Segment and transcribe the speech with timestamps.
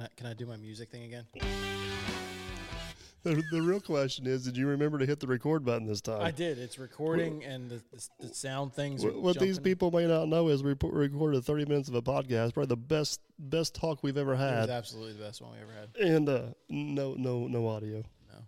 [0.00, 1.26] Can I can I do my music thing again?
[3.22, 6.22] The, the real question is, did you remember to hit the record button this time?
[6.22, 6.58] I did.
[6.58, 9.04] It's recording and the, the, the sound things.
[9.04, 9.72] Are What, what these jumping.
[9.72, 13.20] people may not know is we recorded 30 minutes of a podcast, probably the best
[13.38, 15.94] best talk we've ever It was had, absolutely the best one we ever had.
[16.02, 17.98] and uh, no no no audio.
[18.32, 18.38] No,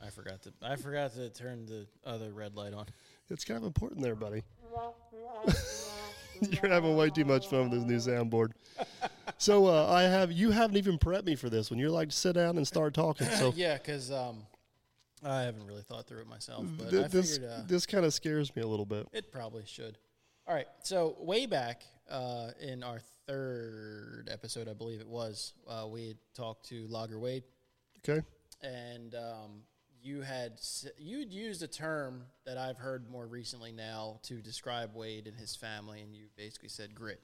[0.00, 0.52] I forgot to.
[0.62, 2.86] I forgot to turn the other red light on.
[3.28, 4.44] It's kind of important there, buddy.
[6.62, 8.52] You're having way too much fun with this new soundboard.
[9.38, 11.80] So uh, I have you haven't even prepped me for this one.
[11.80, 13.26] You're like sit down and start talking.
[13.26, 14.46] So yeah, because um,
[15.24, 18.04] I haven't really thought through it myself, but th- I this figured uh, this kind
[18.04, 19.08] of scares me a little bit.
[19.12, 19.98] it probably should.
[20.46, 25.86] All right, so way back uh, in our third episode, I believe it was, uh,
[25.88, 27.42] we talked to Logger Wade.
[28.06, 28.24] Okay.
[28.62, 29.62] and um,
[30.02, 30.60] you had
[30.98, 35.54] you'd used a term that I've heard more recently now to describe Wade and his
[35.56, 37.20] family, and you basically said grit.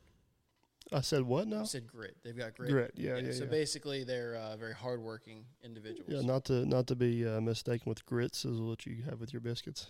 [0.92, 1.60] I said what now?
[1.60, 2.16] You said grit.
[2.24, 2.70] They've got grit.
[2.70, 3.50] Grit, yeah, yeah, So yeah.
[3.50, 6.06] basically, they're uh, very hardworking individuals.
[6.08, 9.32] Yeah, not to not to be uh, mistaken with grits is what you have with
[9.32, 9.86] your biscuits.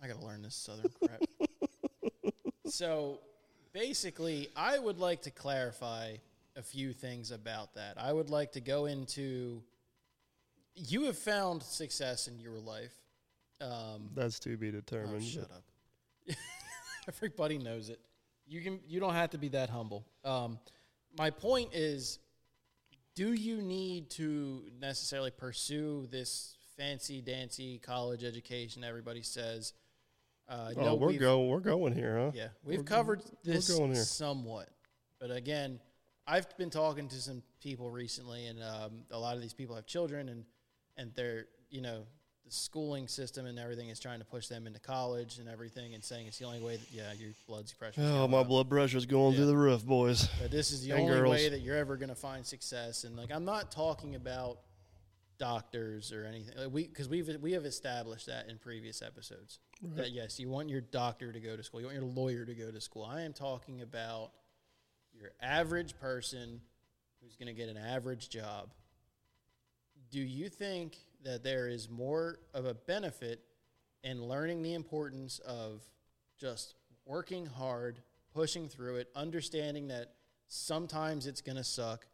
[0.00, 1.22] I gotta learn this southern crap.
[2.66, 3.18] so
[3.72, 6.16] basically, I would like to clarify
[6.56, 7.94] a few things about that.
[7.98, 9.62] I would like to go into.
[10.86, 12.92] You have found success in your life.
[13.60, 15.24] Um, That's to be oh, determined.
[15.24, 15.64] shut up.
[17.08, 17.98] Everybody knows it.
[18.46, 18.80] You can.
[18.86, 20.06] You don't have to be that humble.
[20.24, 20.58] Um,
[21.18, 22.18] my point is,
[23.14, 28.84] do you need to necessarily pursue this fancy dancy college education?
[28.84, 29.72] Everybody says.
[30.48, 31.48] Uh, Oh, no, we're going.
[31.48, 32.30] We're going here, huh?
[32.34, 34.02] Yeah, we've We're- covered this going here.
[34.02, 34.70] somewhat,
[35.20, 35.78] but again,
[36.26, 39.84] I've been talking to some people recently, and um, a lot of these people have
[39.84, 40.44] children, and
[40.98, 42.02] and they're you know
[42.44, 46.02] the schooling system and everything is trying to push them into college and everything, and
[46.04, 48.00] saying it's the only way that yeah your blood pressure.
[48.02, 49.38] Oh, my blood pressure's going Yeah.
[49.38, 50.28] through the roof, boys.
[50.40, 51.30] But this is the And only girls.
[51.30, 53.04] way that you're ever going to find success.
[53.04, 54.60] And like, I'm not talking about
[55.38, 56.56] doctors or anything.
[56.58, 59.60] Like we because we've we have established that in previous episodes
[59.94, 62.54] that yes, you want your doctor to go to school, you want your lawyer to
[62.54, 63.04] go to school.
[63.04, 64.32] I am talking about
[65.12, 66.60] your average person
[67.22, 68.70] who's going to get an average job.
[70.10, 73.40] Do you think that there is more of a benefit
[74.04, 75.82] in learning the importance of
[76.38, 76.74] just
[77.04, 78.00] working hard,
[78.32, 80.14] pushing through it, understanding that
[80.46, 82.06] sometimes it's going to suck,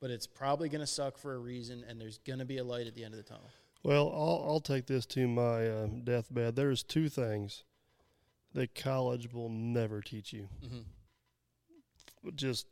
[0.00, 2.64] but it's probably going to suck for a reason, and there's going to be a
[2.64, 3.48] light at the end of the tunnel.
[3.82, 6.56] Well, I'll, I'll take this to my um, deathbed.
[6.56, 7.62] There's two things
[8.54, 10.48] that college will never teach you.
[10.64, 10.84] Mhm.
[12.34, 12.66] Just,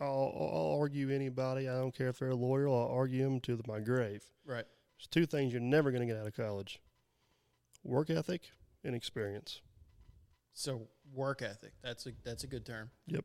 [0.00, 1.68] I'll, I'll argue anybody.
[1.68, 2.68] I don't care if they're a lawyer.
[2.68, 4.22] I'll argue them to my grave.
[4.44, 4.64] Right.
[4.98, 6.80] There's two things you're never going to get out of college:
[7.84, 8.50] work ethic
[8.84, 9.60] and experience.
[10.52, 11.72] So work ethic.
[11.82, 12.90] That's a that's a good term.
[13.06, 13.24] Yep.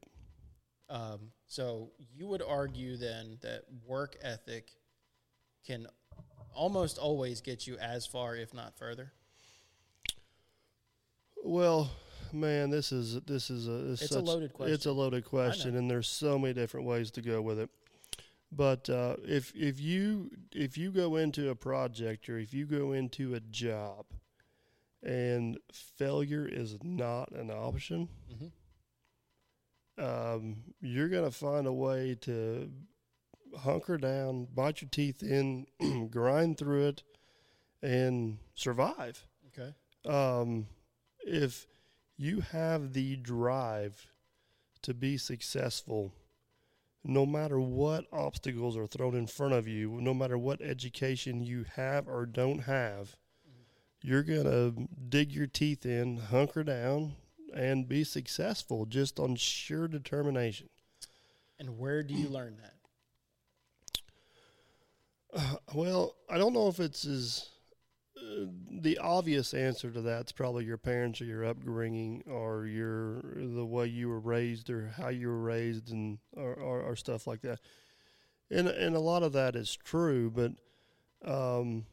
[0.89, 4.69] Um, so you would argue then that work ethic
[5.65, 5.87] can
[6.53, 9.11] almost always get you as far, if not further.
[11.43, 11.91] Well,
[12.35, 14.73] man, this is this is a It's a such- loaded question.
[14.73, 17.69] It's a loaded question, and there's so many different ways to go with it.
[18.51, 22.91] But uh, if if you if you go into a project or if you go
[22.93, 24.05] into a job,
[25.03, 28.51] and failure is not an option, Mhm.
[29.97, 32.71] um, you're gonna find a way to
[33.57, 35.65] hunker down, bite your teeth in,
[36.09, 37.03] grind through it,
[37.81, 39.73] and survive Okay.
[40.05, 40.67] um,
[41.25, 41.67] if
[42.17, 44.07] you have the drive
[44.81, 46.13] to be successful,
[47.03, 51.65] no matter what obstacles are thrown in front of you, no matter what education you
[51.75, 53.15] have or don't have,
[54.01, 57.15] you're going to dig your teeth in, hunker down,
[57.55, 60.69] and be successful just on sheer determination.
[61.57, 62.73] And where do you learn that?
[65.73, 67.54] Well, I don't know if it's as uh,
[68.69, 73.87] the obvious answer to that's probably your parents or your upbringing or your the way
[73.87, 77.59] you were raised or how you were raised and or, or, or stuff like that.
[78.51, 80.51] And and a lot of that is true, but
[81.29, 81.85] um,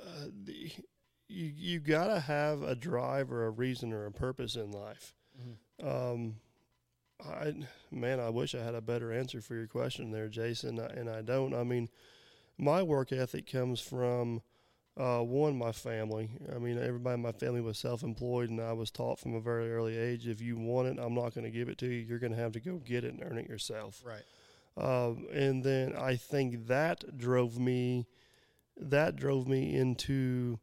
[0.00, 0.72] uh, the,
[1.28, 5.14] you you gotta have a drive or a reason or a purpose in life.
[5.82, 6.36] Um,
[7.24, 7.54] I
[7.90, 11.22] man, I wish I had a better answer for your question there, Jason, and I
[11.22, 11.54] don't.
[11.54, 11.88] I mean,
[12.56, 14.42] my work ethic comes from
[14.96, 16.30] uh, one, my family.
[16.54, 19.72] I mean, everybody in my family was self-employed, and I was taught from a very
[19.72, 21.98] early age: if you want it, I'm not going to give it to you.
[21.98, 24.02] You're going to have to go get it and earn it yourself.
[24.04, 24.22] Right.
[24.76, 28.06] Um, and then I think that drove me,
[28.76, 30.58] that drove me into,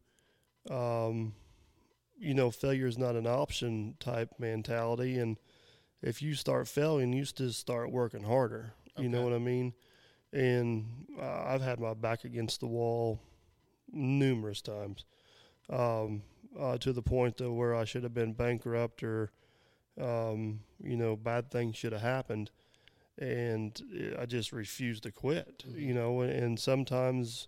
[0.69, 1.33] um,
[2.17, 5.19] you know, failure is not an option type mentality.
[5.19, 5.37] And
[6.01, 8.73] if you start failing, you just start working harder.
[8.97, 9.73] You know what I mean?
[10.33, 13.19] And uh, I've had my back against the wall
[13.91, 15.05] numerous times,
[15.69, 16.23] um,
[16.59, 19.31] uh, to the point though where I should have been bankrupt or,
[19.99, 22.51] um, you know, bad things should have happened
[23.17, 23.81] and
[24.19, 25.63] I just refused to quit.
[25.67, 27.47] You know, and, and sometimes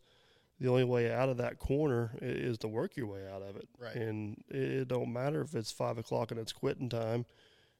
[0.59, 3.67] the only way out of that corner is to work your way out of it.
[3.79, 3.95] Right.
[3.95, 7.25] And it, it don't matter if it's five o'clock and it's quitting time.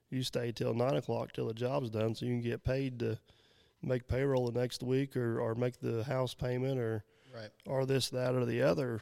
[0.09, 3.19] You stay till nine o'clock till the job's done, so you can get paid to
[3.81, 7.03] make payroll the next week or, or make the house payment or
[7.33, 7.49] Right.
[7.65, 9.01] or this, that, or the other.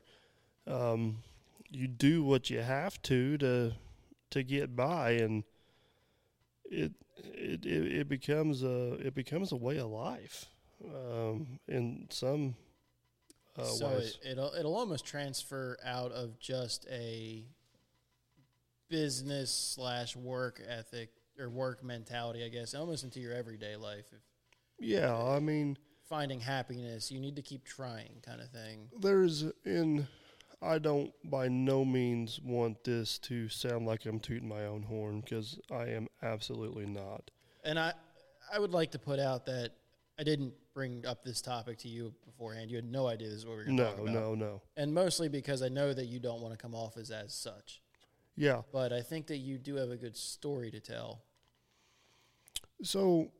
[0.65, 1.23] Um,
[1.69, 3.73] you do what you have to to
[4.31, 5.43] to get by, and
[6.65, 6.91] it
[7.23, 10.45] it it, it becomes a it becomes a way of life
[10.85, 12.55] um, in some
[13.57, 14.17] uh, so ways.
[14.23, 17.45] it, it'll it'll almost transfer out of just a
[18.89, 21.09] business slash work ethic
[21.39, 24.05] or work mentality, I guess, almost into your everyday life.
[24.11, 24.19] If
[24.79, 25.77] yeah, I mean,
[26.07, 28.89] finding happiness, you need to keep trying, kind of thing.
[28.99, 30.07] there's in.
[30.59, 35.21] I don't by no means want this to sound like I'm tooting my own horn
[35.21, 37.29] because I am absolutely not.
[37.63, 37.93] And I
[38.51, 39.73] I would like to put out that
[40.17, 42.71] I didn't bring up this topic to you beforehand.
[42.71, 44.13] You had no idea this is what we were going to No, talk about.
[44.13, 44.45] no, no.
[44.45, 44.61] No.
[44.77, 47.81] And mostly because I know that you don't want to come off as as such.
[48.35, 48.61] Yeah.
[48.71, 51.21] But I think that you do have a good story to tell.
[52.81, 53.31] So,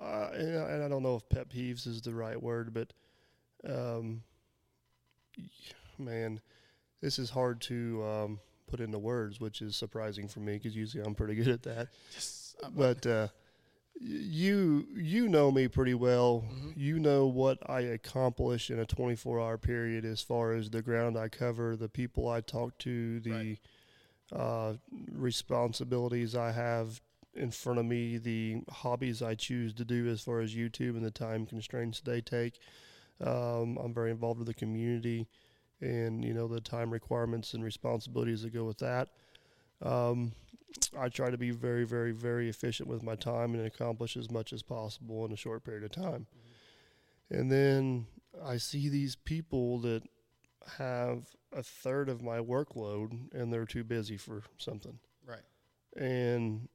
[0.00, 2.92] uh, and I- don't know if pet peeves is the right word, but
[3.68, 4.22] um,
[5.98, 6.40] man,
[7.00, 11.04] this is hard to um, put into words, which is surprising for me because usually
[11.04, 11.88] I'm pretty good at that.
[12.14, 13.28] Yes, But uh,
[14.00, 16.44] you you know me pretty well.
[16.76, 21.18] You know what I accomplish in a 24 hour period as far as the ground
[21.18, 23.58] I cover, the people I talk to, the Right.
[24.32, 24.74] uh,
[25.12, 27.00] responsibilities I have
[27.38, 31.04] in front of me, the hobbies I choose to do as far as YouTube and
[31.04, 32.58] the time constraints they take.
[33.24, 35.26] Um, I'm very involved with the community
[35.80, 39.08] and, you know, the time requirements and responsibilities that go with that.
[39.80, 40.32] Um,
[40.98, 44.52] I try to be very, very, very efficient with my time and accomplish as much
[44.52, 46.26] as possible in a short period of time.
[47.30, 48.06] And then
[48.44, 50.02] I see these people that
[50.78, 54.98] have a third of my workload and they're too busy for something.
[55.26, 55.42] Right.
[55.96, 56.68] And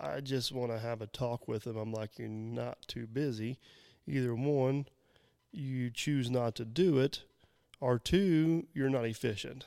[0.00, 1.76] I just want to have a talk with them.
[1.76, 3.58] I'm like, you're not too busy.
[4.06, 4.86] Either one,
[5.52, 7.22] you choose not to do it,
[7.80, 9.66] or two, you're not efficient.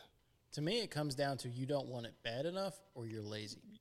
[0.53, 3.79] To me, it comes down to you don't want it bad enough or you're lazy.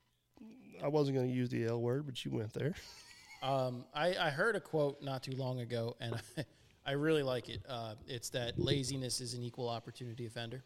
[0.83, 2.73] I wasn't going to use the L word, but you went there.
[3.43, 6.45] Um, I, I heard a quote not too long ago, and I,
[6.85, 7.61] I really like it.
[7.67, 10.63] Uh, it's that laziness is an equal opportunity offender.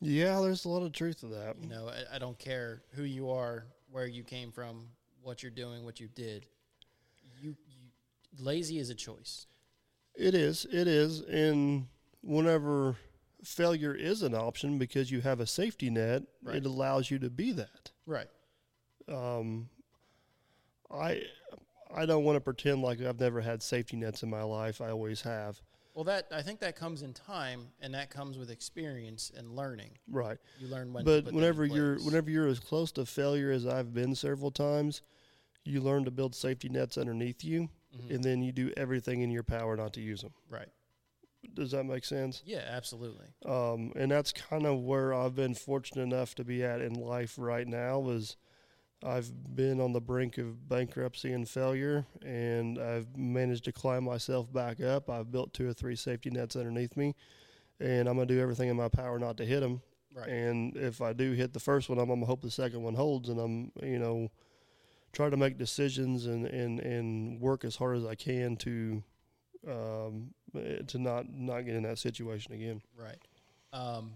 [0.00, 1.56] Yeah, there's a lot of truth to that.
[1.60, 4.88] You know, I, I don't care who you are, where you came from,
[5.22, 6.46] what you're doing, what you did.
[7.40, 7.78] You, you
[8.36, 9.46] lazy is a choice.
[10.16, 10.66] It is.
[10.72, 11.20] It is.
[11.20, 11.86] And
[12.20, 12.96] whenever
[13.44, 16.56] failure is an option because you have a safety net, Right.
[16.56, 17.92] it allows you to be that.
[18.04, 18.26] Right.
[19.08, 19.68] Um,
[20.90, 21.22] I
[21.94, 24.80] I don't want to pretend like I've never had safety nets in my life.
[24.80, 25.60] I always have.
[25.94, 29.92] Well, that I think that comes in time, and that comes with experience and learning.
[30.10, 30.38] Right.
[30.58, 31.04] You learn when.
[31.04, 35.02] to but whenever you're whenever you're as close to failure as I've been several times,
[35.64, 38.12] you learn to build safety nets underneath you, Mm-hmm.
[38.12, 40.32] and then you do everything in your power not to use them.
[40.50, 40.66] right.
[41.54, 42.42] Does that make sense?
[42.44, 43.26] Yeah, absolutely.
[43.46, 47.34] um, and that's kind of where I've been fortunate enough to be at in life
[47.38, 48.08] right now.
[48.08, 48.36] Is
[49.02, 54.52] I've been on the brink of bankruptcy and failure, and I've managed to climb myself
[54.52, 55.10] back up.
[55.10, 57.14] I've built two or three safety nets underneath me,
[57.80, 59.82] and I'm gonna do everything in my power not to hit them.
[60.14, 60.28] Right.
[60.28, 63.28] And if I do hit the first one, I'm gonna hope the second one holds,
[63.28, 64.30] and I'm you know
[65.12, 69.02] try to make decisions and, and, and work as hard as I can to
[69.66, 72.82] um, eh, to not not get in that situation again.
[72.96, 73.18] Right.
[73.72, 74.12] Um,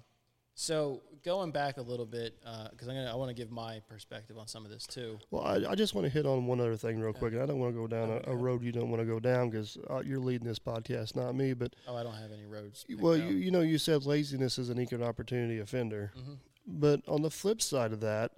[0.61, 2.35] so going back a little bit,
[2.73, 5.21] because I'm gonna, I want to give my perspective on some of this too.
[5.31, 7.47] Well, I, I just want to hit on one other thing real quick, and I
[7.47, 9.79] don't want to go down a, a road you don't want to go down because
[9.89, 11.53] uh, you're leading this podcast, not me.
[11.53, 12.85] But Oh, I don't have any roads.
[12.99, 16.39] well, you, you know, you said laziness is an equal opportunity offender, Mhm.
[16.67, 18.33] but on the flip side of that,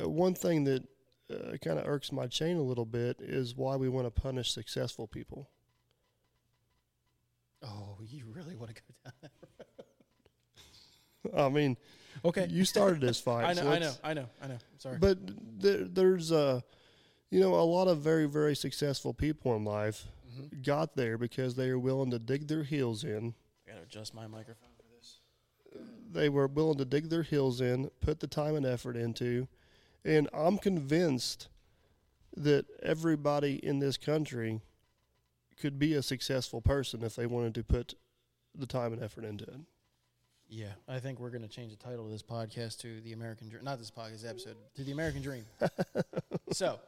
[0.00, 0.84] uh, one thing that
[1.30, 4.52] uh, kind of irks my chain a little bit is why we want to punish
[4.52, 5.50] successful people.
[7.62, 9.30] Oh, you really want to go down that?
[11.36, 11.76] I mean,
[12.24, 12.46] Okay.
[12.50, 13.44] you started this fight.
[13.44, 14.58] I so know, I know, I know, I know.
[14.78, 14.98] Sorry.
[14.98, 15.18] But
[15.60, 16.60] there, there's uh,
[17.30, 20.06] you know, a lot of very very successful people in life
[20.38, 20.62] Mhm.
[20.64, 23.34] got there because they were willing to dig their heels in.
[23.66, 25.20] I gotta adjust my microphone for this.
[26.12, 29.48] They were willing to dig their heels in, put the time and effort into,
[30.04, 31.48] and I'm convinced
[32.36, 34.60] that everybody in this country
[35.60, 37.94] could be a successful person if they wanted to put
[38.54, 39.60] the time and effort into it.
[40.50, 43.64] Yeah, I think we're gonna change the title of this podcast to the American Dream.
[43.64, 45.44] Not this podcast episode to the American Dream.
[46.52, 46.78] so,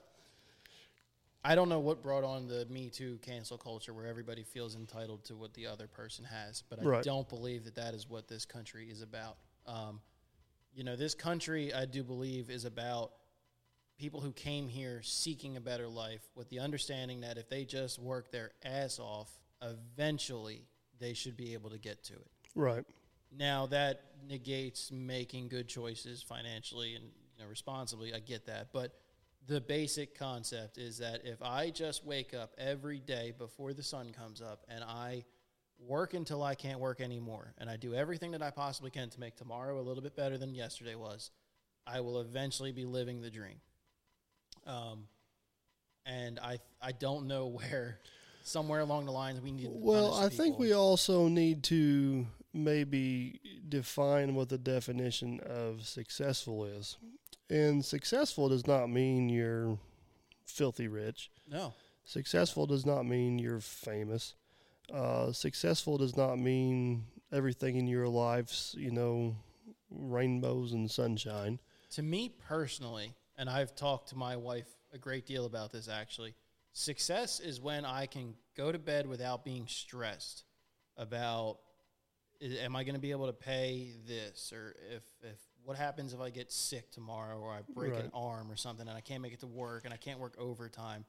[1.44, 5.24] I don't know what brought on the Me Too cancel culture where everybody feels entitled
[5.24, 7.04] to what the other person has, but I Right.
[7.04, 9.36] don't believe that that is what this country is about.
[9.66, 10.00] Um,
[10.74, 13.12] you know, this country, I do believe, is about
[13.98, 17.98] people who came here seeking a better life with the understanding that if they just
[17.98, 20.62] work their ass off, eventually
[20.98, 22.26] they should be able to get to it.
[22.54, 22.84] Right.
[23.36, 28.14] Now that negates making good choices financially and you know responsibly.
[28.14, 28.94] I get that, but
[29.46, 34.12] the basic concept is that if I just wake up every day before the sun
[34.12, 35.24] comes up and I
[35.78, 39.20] work until I can't work anymore and I do everything that I possibly can to
[39.20, 41.30] make tomorrow a little bit better than yesterday was,
[41.86, 43.56] I will eventually be living the dream.
[44.66, 45.04] Um,
[46.04, 48.00] and I I don't know where
[48.42, 49.64] somewhere along the lines we need.
[49.64, 56.64] to Well, I think we also need to maybe define what the definition of successful
[56.64, 56.96] is.
[57.48, 59.78] And successful does not mean you're
[60.46, 61.30] filthy rich.
[61.48, 61.74] no.
[62.04, 64.34] Successful does not mean you're famous.
[64.92, 69.36] Uh, successful does not mean everything in your life's, you know,
[69.90, 71.60] rainbows and sunshine.
[71.90, 76.34] To me personally, and I've talked to my wife a great deal about this actually,
[76.72, 80.44] success is when I can go to bed without being stressed
[80.96, 81.58] about
[82.42, 86.14] i- am I going to be able to pay this or if if what happens
[86.14, 89.20] if I get sick tomorrow or I break an arm or something and I can't
[89.22, 91.04] make it to work and I can't work overtime.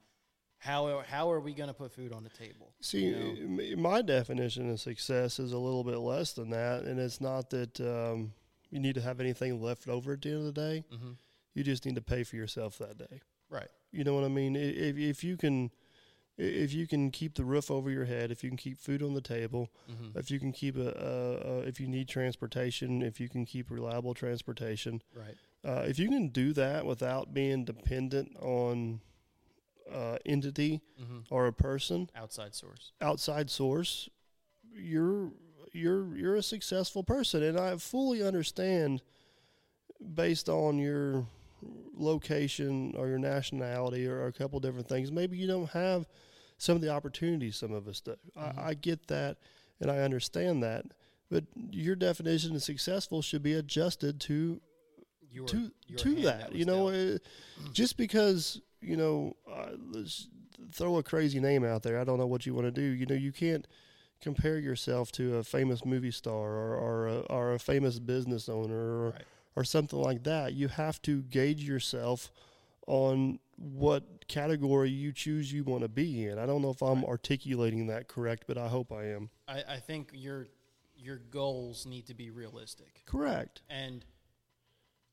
[0.58, 2.72] How how are we going to put food on the table?
[2.80, 3.76] See, you know?
[3.82, 7.80] my definition of success is a little bit less than that, and it's not that
[7.80, 8.32] um,
[8.70, 10.84] you need to have anything left over at the end of the day.
[10.92, 11.16] Mhm.
[11.54, 13.20] You just need to pay for yourself that day.
[13.48, 13.68] Right.
[13.90, 14.54] You know what I mean?
[14.54, 15.72] If if you can,
[16.38, 19.14] if you can keep the roof over your head, if you can keep food on
[19.14, 20.16] the table, Mhm.
[20.16, 23.70] if you can keep a, a, a if you need transportation, if you can keep
[23.70, 25.36] reliable transportation, Right.
[25.64, 29.00] uh, if you can do that without being dependent on
[29.90, 31.24] uh, entity Mhm.
[31.30, 32.92] or a person, Outside source.
[33.00, 34.08] outside source,
[34.74, 35.32] you're
[35.72, 39.02] you're you're a successful person, and I fully understand
[40.14, 41.26] based on your
[41.94, 45.10] location or your nationality or a couple different things.
[45.12, 46.06] Maybe you don't have
[46.58, 48.16] some of the opportunities some of us do.
[48.36, 48.58] Mhm.
[48.58, 49.38] I, I get that,
[49.80, 50.84] and I understand that.
[51.30, 54.60] But your definition of successful should be adjusted to
[55.30, 56.52] Your, to your to hand that.
[56.54, 57.20] you know, dealt.
[57.58, 60.28] uh, just because you know, uh, let's
[60.72, 61.98] throw a crazy name out there.
[62.00, 62.82] I don't know what you want to do.
[62.82, 63.66] You know, you can't
[64.20, 68.74] compare yourself to a famous movie star or or a, or a famous business owner
[68.76, 69.22] or, Right.
[69.56, 70.54] Or something like that.
[70.54, 72.30] You have to gauge yourself
[72.86, 76.38] on what category you choose you want to be in.
[76.38, 77.08] I don't know if I'm Right.
[77.08, 79.30] articulating that correct, but I hope I am.
[79.46, 80.48] I, I think your
[80.96, 83.62] your goals need to be realistic, Correct.
[83.68, 84.04] and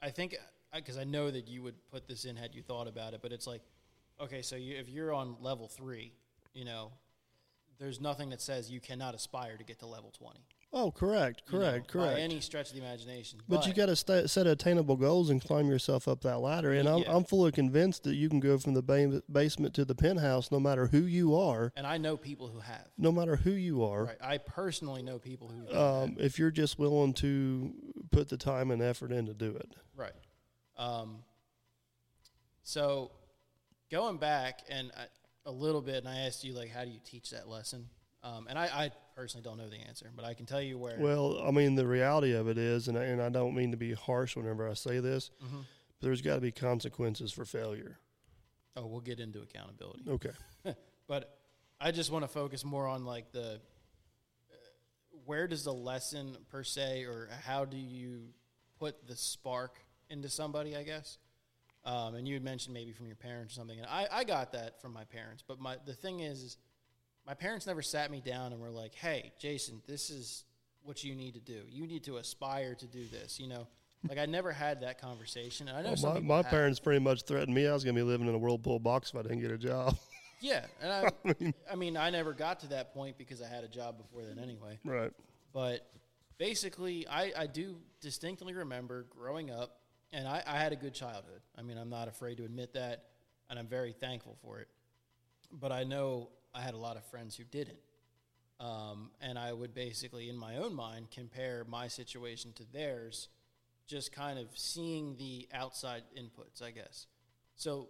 [0.01, 0.35] I think
[0.73, 3.31] because I know that you would put this in had you thought about it, but
[3.31, 3.63] it's like,
[4.21, 6.13] okay, so you, if you're on level three,
[6.53, 6.91] you know,
[7.79, 10.45] there's nothing that says you cannot aspire to get to level twenty.
[10.71, 11.41] Oh, correct.
[11.51, 11.87] you know, Correct.
[11.87, 12.15] correct.
[12.17, 15.41] By any stretch of the imagination, But, you got to st- set attainable goals and
[15.43, 16.71] climb yourself up that ladder.
[16.73, 17.15] And I'm, Yeah.
[17.15, 20.59] I'm fully convinced that you can go from the ba- basement to the penthouse no
[20.59, 21.73] matter who you are.
[21.75, 22.87] and I know people who have.
[22.99, 24.05] No matter who you are.
[24.05, 25.75] Right, I personally know people who.
[25.75, 27.73] Um, if you're just willing to
[28.11, 29.73] put the time and effort in to do it.
[29.95, 30.13] Right.
[30.77, 31.23] Um,
[32.61, 33.11] so
[33.91, 35.05] going back and I,
[35.47, 37.89] a little bit, and I asked you like, how do you teach that lesson?
[38.21, 40.95] Um, and I, I personally don't know the answer, but I can tell you where.
[40.97, 43.77] Well, I mean, the reality of it is, and I, and I don't mean to
[43.77, 45.65] be harsh whenever I say this, Mhm.
[45.99, 47.99] but there's got to be consequences for failure.
[48.77, 50.05] Oh, we'll get into accountability.
[50.07, 50.31] Okay.
[51.07, 51.37] but
[51.81, 53.55] I just want to focus more on like the
[54.49, 54.55] uh,
[55.25, 58.29] where does the lesson per se, or how do you
[58.77, 60.77] put the spark into somebody?
[60.77, 61.17] I guess.
[61.83, 64.53] Um, and you had mentioned maybe from your parents or something, and I, I got
[64.53, 65.43] that from my parents.
[65.45, 66.57] But my the thing is, is,
[67.29, 70.45] my parents never sat me down and were like, "Hey, Jason, this is
[70.81, 71.61] what you need to do.
[71.69, 73.67] You need to aspire to do this." You know,
[74.09, 75.67] like I never had that conversation.
[75.67, 77.99] And I know Well, my my parents pretty much threatened me I was going to
[78.01, 79.95] be living in a whirlpool box if I didn't get a job.
[80.41, 83.67] Yeah, and I, I mean, I never got to that point because I had a
[83.67, 84.79] job before then anyway.
[84.85, 85.11] right.
[85.51, 85.85] But
[86.37, 89.81] basically, I, I do distinctly remember growing up,
[90.13, 91.41] and I, I had a good childhood.
[91.57, 93.03] I mean, I'm not afraid to admit that,
[93.49, 94.69] and I'm very thankful for it.
[95.51, 97.79] But I know I had a lot of friends who didn't.
[98.59, 103.29] Um, and I would basically, in my own mind, compare my situation to theirs,
[103.87, 107.07] just kind of seeing the outside inputs, I guess.
[107.55, 107.87] So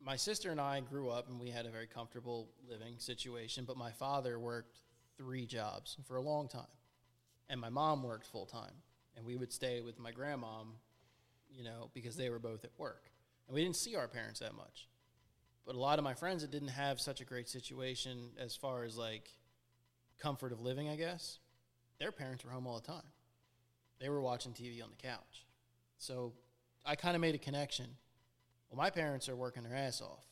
[0.00, 3.76] my sister and I grew up and we had a very comfortable living situation, but
[3.76, 4.78] my father worked
[5.18, 6.62] three jobs for a long time.
[7.50, 8.72] And my mom worked full time.
[9.16, 10.68] And we would stay with my grandmom,
[11.50, 13.10] you know, because they were both at work.
[13.46, 14.88] And we didn't see our parents that much.
[15.70, 18.82] But a lot of my friends that didn't have such a great situation as far
[18.82, 19.30] as like
[20.18, 21.38] comfort of living, I guess,
[22.00, 23.06] their parents were home all the time.
[24.00, 25.46] They were watching TV on the couch.
[25.96, 26.32] So
[26.84, 27.86] I kind of made a connection.
[28.68, 30.26] Well, my parents are working their ass off.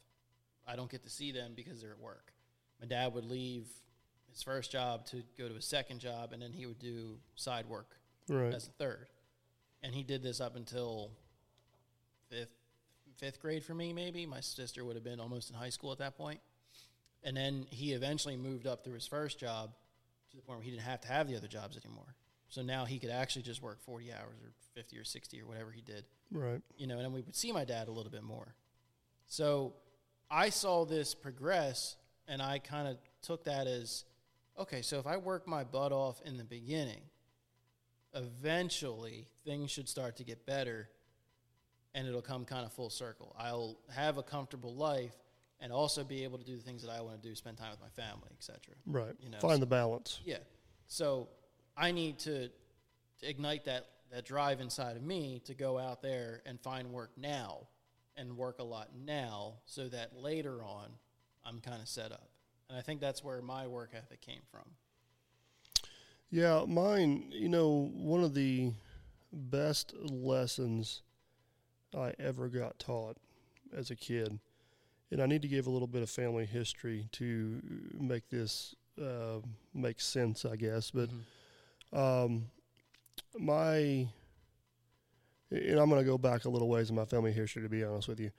[0.67, 2.33] I don't get to see them because they're at work.
[2.81, 3.69] My dad would leave
[4.33, 7.67] his first job to go to his second job, and then he would do side
[7.67, 7.95] work
[8.29, 8.53] Right.
[8.53, 9.07] as a third.
[9.85, 11.13] And he did this up until
[12.29, 12.58] fifth
[13.19, 14.27] fifth grade for me, maybe.
[14.27, 16.41] My sister would have been almost in high school at that point.
[17.23, 19.73] And then he eventually moved up through his first job
[20.31, 22.15] to the point where he didn't have to have the other jobs anymore.
[22.49, 25.71] So now he could actually just work 40 hours or 50 or 60 or whatever
[25.71, 26.61] he did Right.
[26.77, 28.55] you know, and then we would see my dad a little bit more.
[29.27, 29.75] So
[30.31, 31.97] I saw this progress,
[32.27, 34.05] and I kind of took that as
[34.59, 37.03] okay, so if I work my butt off in the beginning,
[38.15, 40.89] eventually things should start to get better
[41.99, 43.35] and it'll come kind of full circle.
[43.37, 45.17] I'll have a comfortable life
[45.61, 47.73] and also be able to do the things that I want to do, spend time
[47.73, 48.77] with my family, etc.
[48.87, 49.17] Right.
[49.21, 50.21] You know, Find so- the balance.
[50.25, 50.39] Yeah.
[50.87, 51.29] So
[51.77, 56.41] I need to, to ignite that, that drive inside of me to go out there
[56.47, 57.67] and find work now
[58.17, 60.91] and work a lot now so that later on
[61.45, 62.29] I'm kind of set up.
[62.69, 64.63] And I think that's where my work ethic came from.
[66.31, 68.71] Yeah, mine, you know, one of the
[69.33, 71.03] best lessons
[71.97, 73.17] I ever got taught
[73.75, 74.39] as a kid,
[75.11, 77.63] and I need to give a little bit of family history to
[77.99, 79.41] make this uh,
[79.75, 80.91] make sense, I guess.
[80.91, 81.11] But
[81.93, 82.47] um,
[83.39, 84.09] my,
[85.51, 87.85] and I'm going to go back a little ways in my family history, to be
[87.85, 88.31] honest with you.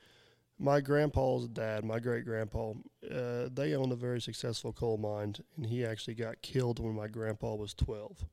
[0.61, 2.71] My grandpa's dad, my great grandpa,
[3.09, 7.07] uh, they owned a very successful coal mine, and he actually got killed when my
[7.07, 8.25] grandpa was 12.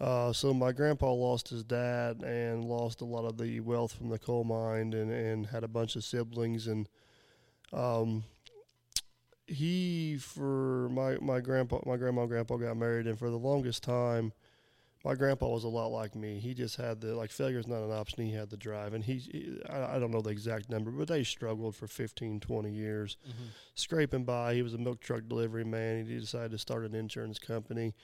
[0.00, 4.10] Uh, so my grandpa lost his dad and lost a lot of the wealth from
[4.10, 6.68] the coal mine, and, and had a bunch of siblings.
[6.68, 6.88] And
[7.72, 8.22] um,
[9.46, 13.82] he, for my my grandpa, my grandma, and grandpa got married, and for the longest
[13.82, 14.32] time,
[15.04, 16.38] my grandpa was a lot like me.
[16.38, 18.24] He just had the like failure's not an option.
[18.24, 21.08] He had the drive, and he, he I, I don't know the exact number, but
[21.08, 23.16] they struggled for 15, 20 years,
[23.74, 24.54] scraping by.
[24.54, 26.06] He was a milk truck delivery man.
[26.06, 27.94] He decided to start an insurance company,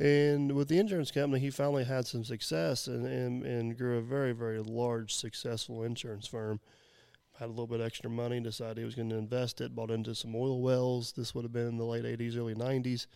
[0.00, 4.02] and with the insurance company, he finally had some success and and, and grew a
[4.02, 6.60] very very large successful insurance firm.
[7.38, 9.74] Had a little bit extra money, decided he was going to invest it.
[9.74, 11.12] Bought into some oil wells.
[11.12, 13.06] This would have been in the late '80s, early '90s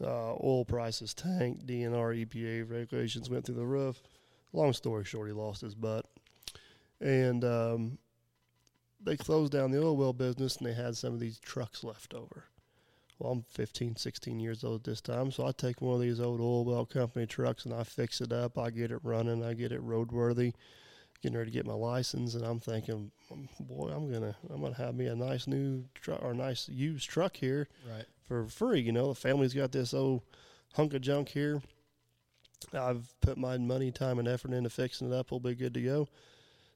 [0.00, 4.02] uh, oil prices tanked, DNR, EPA regulations went through the roof.
[4.52, 6.06] Long story short, he lost his butt.
[7.00, 7.98] And um,
[9.02, 12.14] they closed down the oil well business and they had some of these trucks left
[12.14, 12.44] over.
[13.22, 16.18] Well, I'm 15, 16 years old at this time, so I take one of these
[16.20, 18.58] old oil well company trucks and I fix it up.
[18.58, 20.54] I get it running, I get it roadworthy,
[21.22, 23.12] getting ready to get my license, and I'm thinking,
[23.60, 27.36] boy, I'm gonna, I'm gonna have me a nice new truck or nice used truck
[27.36, 28.06] here Right.
[28.26, 28.80] for free.
[28.80, 30.22] You know, the family's got this old
[30.74, 31.62] hunk of junk here.
[32.72, 35.30] I've put my money, time, and effort into fixing it up.
[35.30, 36.08] We'll be good to go.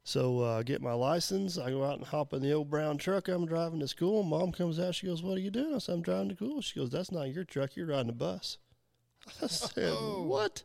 [0.07, 1.57] So uh, I get my license.
[1.57, 4.23] I go out and hop in the old brown truck I'm driving to school.
[4.23, 4.95] Mom comes out.
[4.95, 7.11] She goes, "What are you doing?" I said, "I'm driving to school." She goes, "That's
[7.11, 7.75] not your truck.
[7.75, 8.57] You're riding a bus."
[9.43, 10.63] I said, "What?"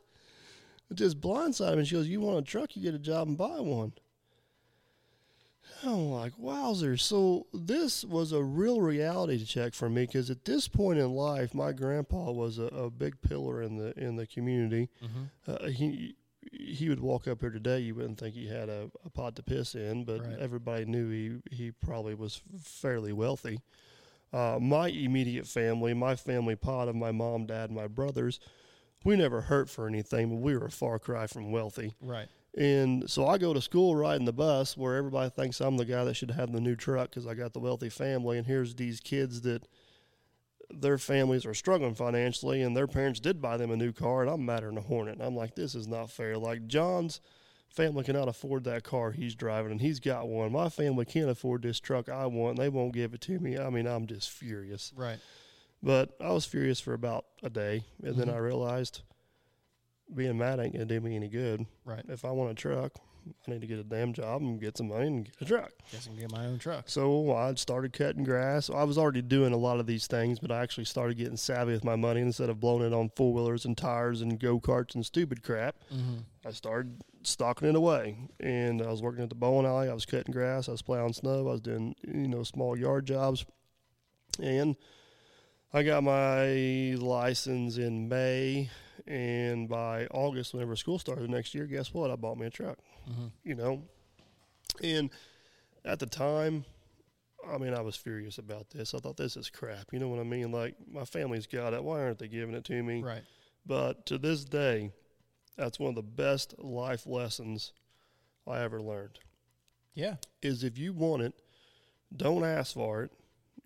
[0.89, 1.83] It just blindsided me.
[1.83, 2.73] She goes, "You want a truck?
[2.77, 3.91] You get a job and buy one."
[5.83, 6.95] I'm like, wowzer.
[6.95, 11.53] So this was a real reality check for me because at this point in life,
[11.53, 14.87] my grandpa was a, a big pillar in the in the community.
[15.45, 16.15] Uh, he
[16.59, 19.43] he would walk up here today, you wouldn't think he had a, a pot to
[19.43, 20.39] piss in, but Right.
[20.39, 23.59] everybody knew he he probably was fairly wealthy.
[24.31, 28.39] Uh, my immediate family, my family pot of my mom, dad, my brothers,
[29.03, 31.93] we never hurt for anything, but we were a far cry from wealthy.
[32.01, 32.27] Right.
[32.55, 36.03] And so I go to school riding the bus where everybody thinks I'm the guy
[36.03, 38.37] that should have the new truck because I got the wealthy family.
[38.37, 39.67] And here's these kids that
[40.69, 44.21] their families are struggling financially and their parents did buy them a new car.
[44.21, 45.15] And I'm madder than a hornet.
[45.15, 46.37] And I'm like, this is not fair.
[46.37, 47.21] Like, John's
[47.69, 50.51] family cannot afford that car he's driving and he's got one.
[50.51, 52.57] My family can't afford this truck I want.
[52.57, 53.57] And they won't give it to me.
[53.57, 54.93] I mean, I'm just furious.
[54.95, 55.19] Right.
[55.81, 57.83] But I was furious for about a day.
[58.03, 58.35] And then mm-hmm.
[58.35, 59.01] I realized
[60.13, 62.03] being mad ain't to do me any good Right.
[62.07, 62.93] if I want a truck,
[63.47, 65.71] I need to get a damn job and get some money and get a truck.
[65.91, 66.89] Guess I can get my own truck.
[66.89, 68.69] So I started cutting grass.
[68.69, 71.73] I was already doing a lot of these things, but I actually started getting savvy
[71.73, 74.95] with my money instead of blowing it on four wheelers and tires and go karts
[74.95, 75.75] and stupid crap.
[75.93, 76.19] Mm-hmm.
[76.45, 79.89] I started stocking it away, and I was working at the bowling alley.
[79.89, 80.67] I was cutting grass.
[80.67, 81.47] I was plowing snow.
[81.47, 83.45] I was doing you know small yard jobs,
[84.41, 84.75] and
[85.73, 88.69] I got my license in May.
[89.07, 92.11] And by August, whenever school started the next year, guess what?
[92.11, 92.77] I bought me a truck.
[93.09, 93.27] Mm-hmm.
[93.43, 93.83] You know,
[94.81, 95.09] and
[95.85, 96.65] at the time,
[97.47, 98.93] I mean, I was furious about this.
[98.93, 99.87] I thought this is crap.
[99.91, 100.51] You know what I mean?
[100.51, 101.83] Like my family's got it.
[101.83, 103.01] Why aren't they giving it to me?
[103.01, 103.23] Right.
[103.65, 104.91] But to this day,
[105.57, 107.73] that's one of the best life lessons
[108.47, 109.19] I ever learned.
[109.93, 110.15] Yeah.
[110.41, 111.33] Is if you want it,
[112.15, 113.11] don't ask for it,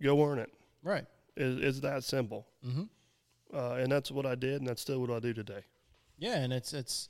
[0.02, 0.52] go earn it.
[0.84, 1.06] Right.
[1.36, 2.48] It, it's that simple.
[2.66, 2.84] Mm-hmm.
[3.56, 5.62] Uh, and that's what I did, and that's still what I do today.
[6.18, 7.10] Yeah, and it's it's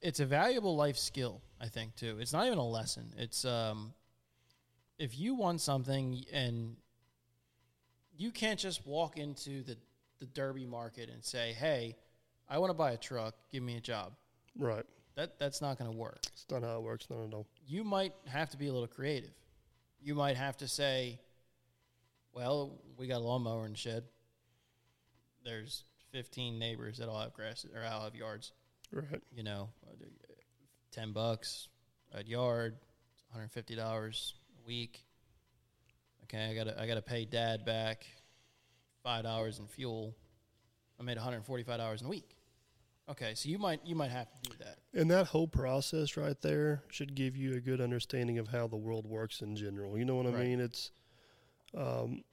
[0.00, 2.18] it's a valuable life skill, I think too.
[2.20, 3.12] It's not even a lesson.
[3.16, 3.92] It's um
[4.98, 6.76] if you want something and
[8.16, 9.76] you can't just walk into the
[10.18, 11.96] the derby market and say, "Hey,
[12.48, 14.14] I want to buy a truck, give me a job."
[14.56, 14.84] Right.
[15.14, 16.18] That that's not going to work.
[16.32, 17.06] It's not how it works.
[17.10, 17.46] At all.
[17.66, 19.32] You might have to be a little creative.
[20.00, 21.20] You might have to say,
[22.32, 24.04] "Well, we got a lawnmower in the shed.
[25.44, 28.52] There's 15 neighbors that all have grass or all have yards.
[28.92, 29.20] Right.
[29.34, 29.92] you know, uh,
[30.90, 31.68] ten bucks
[32.12, 32.72] a yard,
[33.30, 35.04] one hundred fifty dollars a week.
[36.24, 38.06] Okay, I gotta I gotta pay dad back
[39.02, 40.14] five dollars in fuel.
[40.98, 42.34] I made one hundred forty five dollars in a week.
[43.10, 44.78] Okay, so you might you might have to do that.
[44.98, 48.76] And that whole process right there should give you a good understanding of how the
[48.76, 49.96] world works in general.
[49.98, 50.46] You know what I Right.
[50.46, 50.60] mean?
[50.60, 50.90] It's,
[51.74, 52.24] um,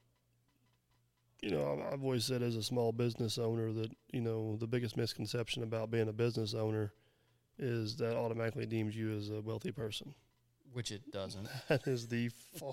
[1.42, 4.96] you know, I've- always said as a small business owner that you know the biggest
[4.96, 6.92] misconception about being a business owner
[7.58, 10.14] is that automatically deems you as a wealthy person.
[10.72, 11.48] Which it doesn't.
[11.68, 12.28] That is the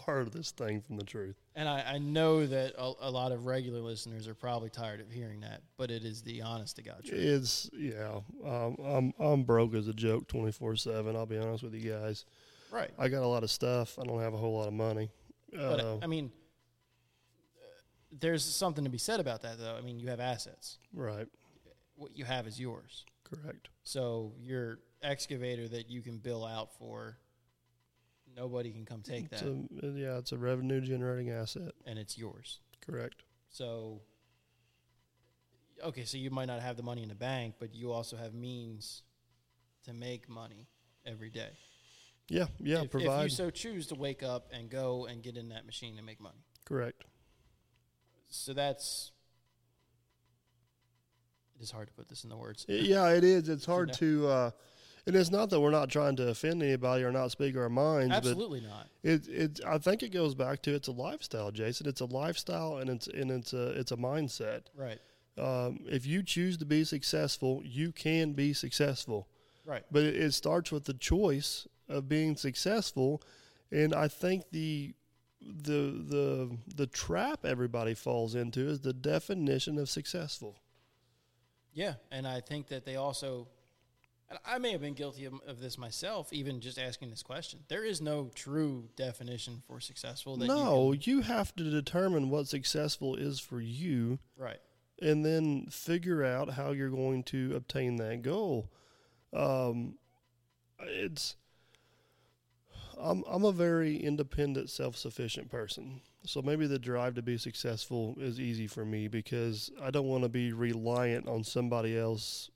[0.06, 1.38] farthest thing from the truth.
[1.56, 5.10] And I, I know that a, a lot of regular listeners are probably tired of
[5.10, 7.22] hearing that, but it is the honest to God truth.
[7.22, 11.16] It's yeah, um, I'm I'm broke as a joke twenty four seven.
[11.16, 12.26] I'll be honest with you guys.
[12.72, 12.92] Right.
[13.00, 13.98] I got a lot of stuff.
[14.00, 15.10] I don't have a whole lot of money.
[15.54, 16.32] But Uh, I mean,
[18.20, 19.76] there's something to be said about that, though.
[19.76, 20.78] I mean, you have assets.
[20.94, 21.28] right,
[21.96, 23.06] What you have is yours.
[23.24, 23.70] correct.
[23.84, 27.18] So your excavator that you can bill out for,
[28.36, 31.72] nobody can come take It's that, a, yeah, it's a revenue generating asset.
[31.86, 32.60] and it's yours.
[32.82, 33.24] Correct.
[33.50, 34.02] So,
[35.84, 38.34] okay, so you might not have the money in the bank, but you also have
[38.34, 39.04] means
[39.86, 40.68] to make money
[41.06, 41.50] every day.
[42.30, 42.78] Yeah, yeah.
[42.78, 43.24] if, if provide.
[43.24, 46.22] you so choose to wake up and go and get in that machine and make
[46.22, 46.46] money.
[46.66, 47.04] correct.
[48.34, 49.12] So that's.
[51.56, 52.66] It is hard to put this in the words.
[52.68, 53.48] Yeah, it is.
[53.50, 54.28] It's hard to.
[54.28, 54.52] Uh,
[55.06, 58.16] and it's not that we're not trying to offend anybody or not speak our minds,
[58.16, 58.88] Absolutely not.
[59.04, 59.60] it, it.
[59.68, 61.88] I think it goes back to it's a lifestyle, Jason.
[61.90, 64.62] It's a lifestyle, and it's and it's a it's a mindset.
[64.76, 65.00] Right.
[65.38, 69.28] Um, if you choose to be successful, you can be successful.
[69.66, 69.84] Right.
[69.92, 73.22] but it, it starts with the choice of being successful
[73.72, 74.94] and i think the
[75.46, 80.58] the the the trap everybody falls into is the definition of successful
[81.74, 83.48] Yeah, and I think that they also,
[84.46, 87.60] I may have been guilty of, of this myself, even just asking this question.
[87.68, 90.38] There is no true definition for successful.
[90.38, 94.60] That no you you have to determine what successful is for you right,
[95.02, 98.70] and then figure out how you're going to obtain that goal
[99.34, 99.96] um
[100.82, 101.36] it's
[103.00, 106.02] I'm I'm a very independent, self-sufficient person.
[106.26, 110.24] So maybe the drive to be successful is easy for me because I don't want
[110.24, 112.50] to be reliant on somebody else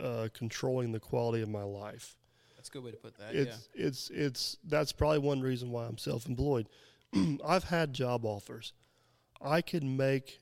[0.00, 2.16] uh, controlling the quality of my life.
[2.56, 3.34] that's a good way to put that.
[3.34, 6.68] It's it's it's that's probably one reason why I'm self-employed.
[7.46, 8.72] I've had job offers.
[9.42, 10.40] I could make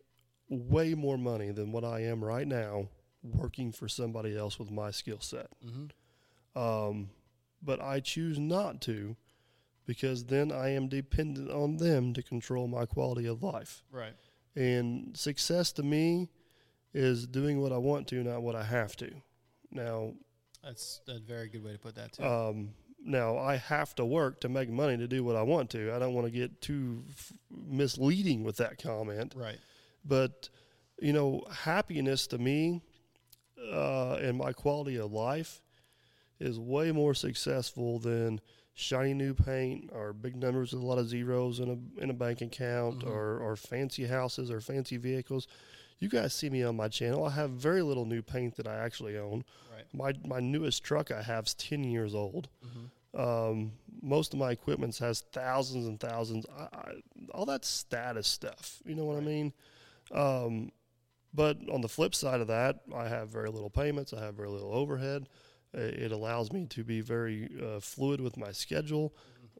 [0.48, 2.88] way more money than what I am right now
[3.22, 5.48] working for somebody else with my skill set.
[5.64, 6.60] Mm-hmm.
[6.60, 7.10] Um,
[7.62, 9.16] but I choose not to
[9.88, 13.82] because then I am dependent on them to control my quality of life.
[13.90, 14.12] Right.
[14.54, 16.28] And success to me
[16.92, 19.10] is doing what I want to, not what I have to.
[19.72, 20.12] Now,
[20.62, 22.22] That's a very good way to put that too.
[22.22, 25.94] um, now I have to work to make money to do what I want to.
[25.94, 29.58] I don't want to get too f- misleading with that comment, right.
[30.04, 30.50] but
[31.00, 32.82] you know, happiness to me
[33.72, 35.62] uh, and my quality of life
[36.40, 38.40] is way more successful than
[38.74, 42.14] shiny new paint or big numbers with a lot of zeros in a in a
[42.14, 43.08] bank account Mhm.
[43.10, 45.48] or, or fancy houses or fancy vehicles.
[45.98, 47.24] You guys see me on my channel.
[47.24, 49.44] I have very little new paint that I actually own.
[49.74, 49.84] Right.
[49.92, 52.48] My my newest truck I have is ten years old.
[52.64, 53.20] Mm-hmm.
[53.20, 56.46] Um, most of my equipment has thousands and thousands.
[56.56, 56.92] I, I,
[57.34, 58.80] all that status stuff.
[58.84, 59.52] You know what I mean?
[60.12, 60.70] Um,
[61.34, 64.12] but on the flip side of that, I have very little payments.
[64.12, 65.28] I have very little overhead.
[65.76, 69.14] Uh, It allows me to be very uh, fluid with my schedule,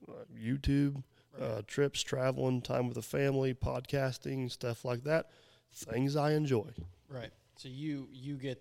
[0.09, 1.03] uh, YouTube,
[1.41, 5.31] uh, trips, traveling, time with the family, podcasting, stuff like that.
[5.73, 6.71] Things I enjoy.
[7.09, 7.31] Right.
[7.57, 8.61] So you you get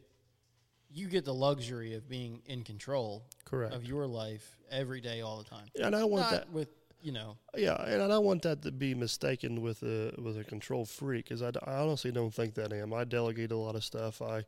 [0.89, 3.73] you get the luxury of being in control Correct.
[3.73, 5.67] of your life every day, all the time.
[5.81, 6.51] And I want Not that.
[6.51, 6.69] with
[7.01, 7.37] you know.
[7.55, 11.25] Yeah, and I don't want that to be mistaken with a with a control freak,
[11.29, 12.93] because I honestly don't think that I am.
[12.93, 14.21] I delegate a lot of stuff.
[14.21, 14.43] I,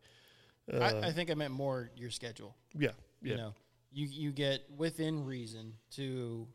[0.73, 2.55] uh, I, I think I meant more your schedule.
[2.77, 2.89] yeah,
[3.21, 3.53] yeah, You know,
[3.91, 6.47] you you get within reason to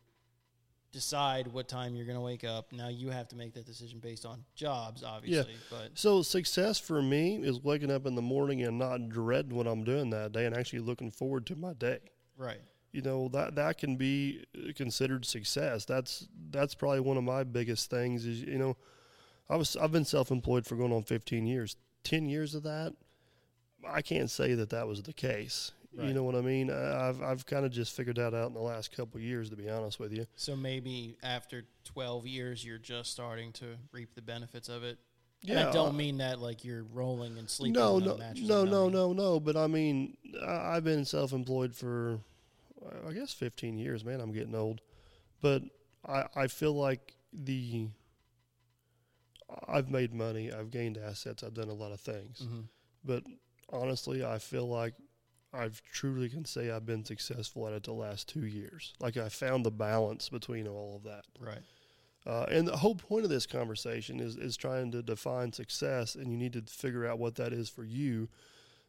[0.93, 2.73] decide what time you're going to wake up.
[2.73, 5.53] Now you have to make that decision based on jobs, obviously.
[5.53, 5.59] Yeah.
[5.69, 9.67] But So success for me is waking up in the morning and not dreading what
[9.67, 11.99] I'm doing that day, and actually looking forward to my day.
[12.37, 12.61] right,
[12.93, 15.85] You know that that can be uh, considered success.
[15.85, 18.25] That's that's probably one of my biggest things.
[18.25, 18.77] Is you know,
[19.51, 21.77] I was I've been self-employed for going on 15 years.
[22.05, 22.93] 10 years of that,
[23.89, 25.73] I can't say that that was the case.
[25.97, 26.71] You know what I mean?
[26.73, 29.49] I- I've I've kind of just figured that out in the last couple of years,
[29.51, 30.27] to be honest with you.
[30.35, 34.99] so maybe after 12 years, you're just starting to reap the benefits of it.
[35.47, 37.75] And I uh, don't mean that like you're rolling and sleeping.
[37.81, 39.39] no, no, no, no, no, no.
[39.39, 42.19] But I mean, I, I've been self-employed for,
[43.07, 44.05] I guess, 15 years.
[44.05, 44.81] Man, I'm getting old.
[45.43, 45.63] But
[46.09, 47.87] I, I feel like the,
[49.69, 50.53] I've made money.
[50.53, 51.43] I've gained assets.
[51.43, 52.41] I've done a lot of things.
[52.43, 52.65] Mhm.
[53.05, 53.25] But
[53.75, 54.95] honestly, I feel like
[55.53, 58.95] I've truly can say I've been successful at it the last two years.
[59.01, 61.25] Like I found the balance between all of that.
[61.39, 61.63] Right.
[62.27, 66.31] Uh, and the whole point of this conversation is, is trying to define success, and
[66.31, 68.29] you need to figure out what that is for you.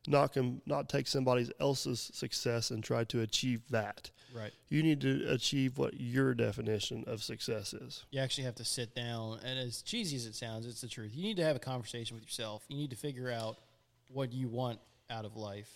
[0.07, 4.11] Not com- not take somebody else's success and try to achieve that.
[4.33, 4.51] Right.
[4.69, 8.05] You need to achieve what your definition of success is.
[8.11, 11.11] You actually have to sit down, and as cheesy as it sounds, it's the truth.
[11.13, 12.63] You need to have a conversation with yourself.
[12.69, 13.57] You need to figure out
[14.07, 15.69] what you want out of life,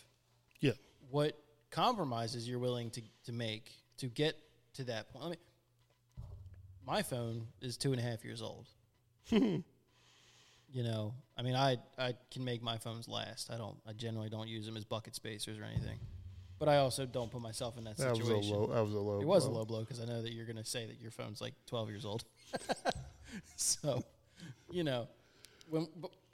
[0.60, 0.74] Yeah,
[1.10, 1.38] what
[1.72, 4.36] compromises you're willing to, to make to get
[4.74, 5.26] to that point.
[5.26, 5.38] I mean,
[6.86, 8.68] my phone is two and a half years old.
[9.30, 9.64] you
[10.74, 13.52] know, I mean, I I can make my phones last.
[13.52, 13.78] I don't.
[13.88, 16.00] I generally don't use them as bucket spacers or anything.
[16.60, 18.54] But I also don't put myself in that that was situation.
[18.54, 18.68] a low.
[18.68, 19.22] That was a low.
[19.22, 21.12] It was a low blow because I know that you're going to say that your
[21.12, 22.26] phone's like 12 years old.
[23.56, 24.04] so,
[24.70, 25.08] you know,
[25.70, 25.88] when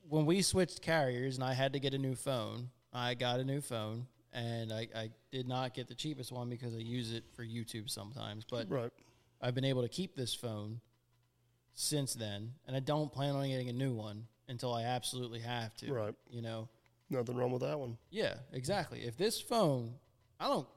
[0.10, 3.44] when we switched carriers and I had to get a new phone, I got a
[3.44, 7.24] new phone and I, I did not get the cheapest one because I use it
[7.36, 8.46] for YouTube sometimes.
[8.50, 8.92] But Right.
[9.42, 10.82] I've been able to keep this phone
[11.74, 15.76] since then, and I don't plan on getting a new one until I absolutely have
[15.78, 15.92] to.
[15.92, 16.16] Right.
[16.30, 16.70] You know.
[17.10, 17.98] Nothing wrong with that one.
[18.10, 19.02] Yeah, exactly.
[19.02, 19.94] If this phone,
[20.40, 20.68] I don't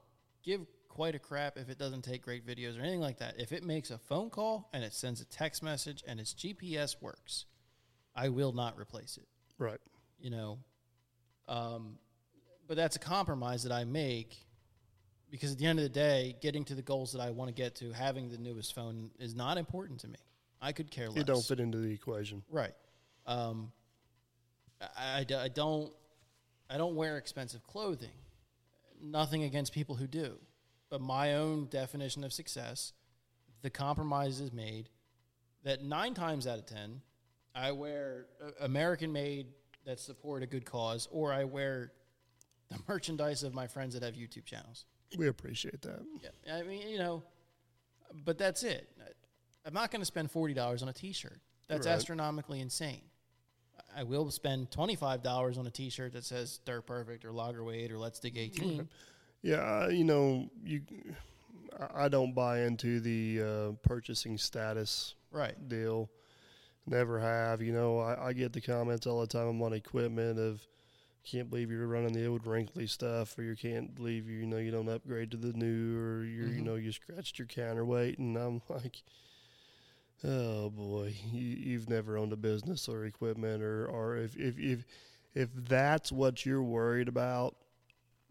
[0.42, 3.40] give quite a crap if it doesn't take great videos or anything like that.
[3.40, 7.00] If it makes a phone call and it sends a text message and its GPS
[7.00, 7.46] works,
[8.18, 9.28] I will not replace it.
[9.58, 9.78] Right.
[10.18, 10.58] You know,
[11.46, 11.98] um,
[12.66, 14.36] but that's a compromise that I make
[15.30, 17.54] because at the end of the day, getting to the goals that I want to
[17.54, 20.18] get to, having the newest phone is not important to me.
[20.60, 21.18] I could care less.
[21.18, 22.42] It don't fit into the equation.
[22.50, 22.72] Right.
[23.26, 23.70] Um,
[24.80, 25.92] I, I, I don't
[26.68, 28.10] I don't wear expensive clothing.
[29.00, 30.38] Nothing against people who do,
[30.90, 32.92] but my own definition of success,
[33.62, 34.88] the compromise is made
[35.62, 37.00] that nine times out of ten,
[37.54, 38.26] I wear
[38.60, 39.46] American made
[39.84, 41.92] that support a good cause, or I wear
[42.70, 44.84] the merchandise of my friends that have YouTube channels.
[45.16, 46.00] We appreciate that.
[46.46, 47.22] Yeah, I mean, you know,
[48.24, 48.88] but that's it.
[49.64, 51.40] I'm not going to spend forty dollars on a T-shirt.
[51.68, 51.94] That's Right.
[51.94, 53.02] astronomically insane.
[53.96, 57.64] I will spend twenty five dollars on a T-shirt that says "Dirt Perfect" or Logger
[57.64, 58.88] Wade or "Let's Dig 18.
[59.42, 60.82] Yeah, uh, you know, you.
[61.78, 65.68] I- I don't buy into the uh, purchasing status Right.
[65.68, 66.10] deal.
[66.88, 67.60] Never have.
[67.62, 70.66] You know, I, I get the comments all the time on equipment of,
[71.24, 74.70] can't believe you're running the old wrinkly stuff, or you can't believe you know you
[74.70, 76.64] don't upgrade to the new, or you you Mhm.
[76.64, 79.02] know you scratched your counterweight, and I'm like,
[80.24, 84.84] oh boy, you, you've never owned a business or equipment, or or if if if
[85.34, 87.56] if that's what you're worried about,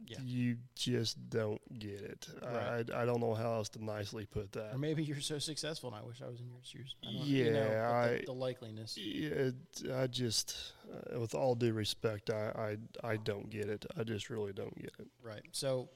[0.05, 0.17] Yeah.
[0.23, 2.27] you just don't get it.
[2.43, 2.89] Right.
[2.91, 4.73] I I don't know how else to nicely put that.
[4.75, 6.95] Or maybe you're so successful, and I wish I was in your shoes.
[7.03, 8.93] I don't, Yeah, you know, I- the, the likeliness.
[8.95, 9.55] Yeah, it,
[9.93, 10.55] I just,
[10.93, 13.85] uh, with all due respect, I, I I don't get it.
[13.97, 15.07] I just really don't get it.
[15.21, 15.41] Right.
[15.51, 15.89] So,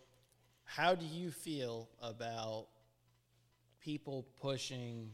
[0.65, 2.67] how do you feel about
[3.79, 5.11] people pushing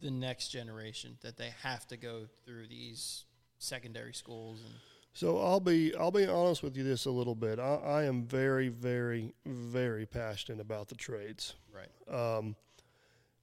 [0.00, 3.24] the next generation that they have to go through these
[3.58, 4.74] secondary schools and
[5.14, 7.58] So I'll be I'll be honest with you this a little bit.
[7.60, 12.36] I, I am very very very passionate about the trades, right?
[12.36, 12.56] um,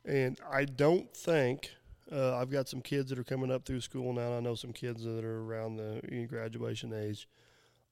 [0.06, 1.72] and I don't think
[2.12, 4.28] uh, I've got some kids that are coming up through school now.
[4.28, 7.30] and I know some kids that are around the graduation age.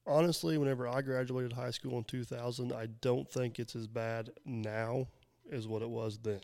[0.06, 5.06] Honestly, whenever I graduated high school in 2000, I don't think it's as bad now
[5.50, 6.40] as what it was then.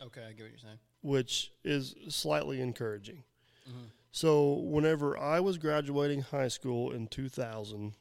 [0.00, 0.78] Okay, I get what you're saying.
[1.02, 3.24] which is slightly encouraging.
[3.68, 3.86] Mm-hmm.
[4.20, 7.92] So, whenever I was graduating high school in 2000,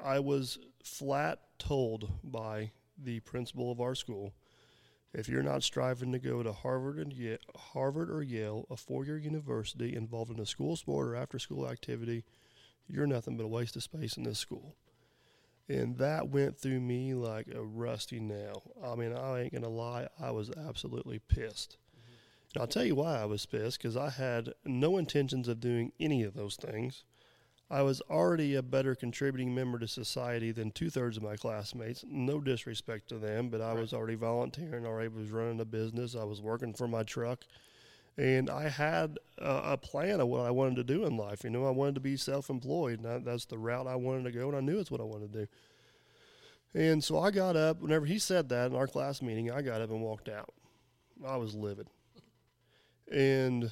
[0.00, 4.32] I was flat told by the principal of our school
[5.12, 7.38] if you're not striving to go to Harvard and Ye-
[7.72, 12.22] Harvard or Yale, a four-year university involved in a school sport or after-school activity,
[12.86, 14.76] you're nothing but a waste of space in this school.
[15.68, 18.70] And that went through me like a rusty nail.
[18.84, 21.76] I mean, I ain't gonna lie, I was absolutely pissed.
[22.54, 25.92] And I'll tell you why I was pissed because I had no intentions of doing
[26.00, 27.04] any of those things.
[27.72, 32.04] I was already a better contributing member to society than two thirds of my classmates.
[32.08, 36.16] No disrespect to them, but I was already volunteering, already was running a business.
[36.16, 37.44] I was working for my truck,
[38.18, 41.44] and I had a, a plan of what I wanted to do in life.
[41.44, 44.32] You know, I wanted to be self-employed, and that, that's the route I wanted to
[44.32, 45.46] go, and I knew it's what I wanted to do.
[46.74, 47.80] And so I got up.
[47.80, 50.52] Whenever he said that in our class meeting, I got up and walked out.
[51.24, 51.86] I was livid.
[53.10, 53.64] And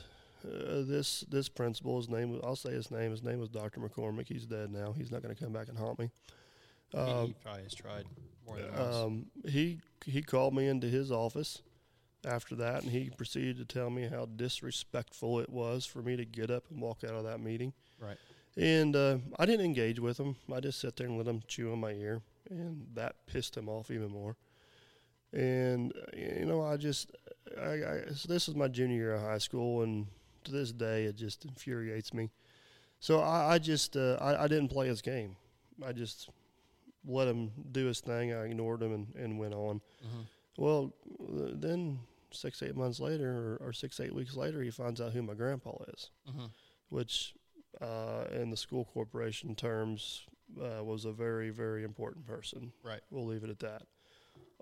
[0.45, 3.11] uh, this this principal, his name, I'll say his name.
[3.11, 3.81] His name was Dr.
[3.81, 4.29] McCormick.
[4.29, 4.93] He's dead now.
[4.93, 6.11] He's not going to come back and haunt me.
[6.93, 8.05] he, Um, he probably has tried
[8.47, 8.97] more than once.
[8.97, 11.63] um, he he called me into his office
[12.25, 16.25] after that, and he proceeded to tell me how disrespectful it was for me to
[16.25, 17.73] get up and walk out of that meeting.
[18.01, 18.17] right.
[18.57, 20.35] And uh, I didn't engage with him.
[20.53, 23.69] I just sat there and let him chew in my ear, and that pissed him
[23.69, 24.37] off even more.
[25.33, 27.13] And you know, I just,
[27.61, 30.07] I, I so this is my junior year of high school, and
[30.45, 32.31] to this day, it just infuriates me.
[33.01, 35.37] So I, I just, uh, I, I didn't play his game.
[35.85, 36.31] I just
[37.07, 38.33] let him do his thing.
[38.33, 39.81] I ignored him and, and went on.
[40.05, 40.21] Mm-hmm.
[40.57, 40.93] Well,
[41.29, 42.01] then
[42.33, 45.35] six, eight months later, or, or six, eight weeks later, he finds out who my
[45.35, 46.47] grandpa is Mm-hmm.
[46.89, 47.35] which
[47.81, 50.27] uh, in the school corporation terms
[50.61, 52.73] uh, was a very, very important person.
[52.83, 53.01] Right.
[53.11, 53.83] We'll leave it at that.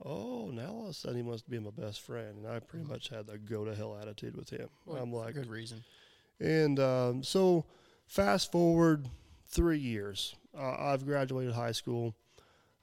[0.05, 2.85] Oh, now all of a sudden he must be my best friend, and I pretty
[2.85, 2.91] Mhm.
[2.91, 4.69] much had the go to hell attitude with him.
[4.85, 5.83] Well, I'm like, good reason.
[6.39, 7.65] and um, so
[8.07, 9.09] fast forward
[9.47, 12.15] three years, uh, I've graduated high school.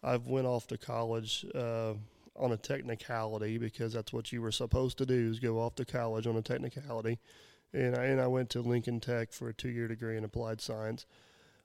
[0.01, 1.93] I've went off to college uh,
[2.35, 5.85] on a technicality because that's what you were supposed to do is go off to
[5.85, 7.19] college on a technicality.
[7.73, 10.61] And I, and I went to Lincoln Tech for a two year degree in applied
[10.61, 11.05] science.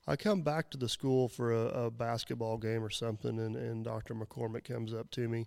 [0.08, 3.84] I come back to the school for a, a basketball game or something, and, and
[3.84, 4.14] Dr.
[4.14, 5.46] McCormick comes up to me,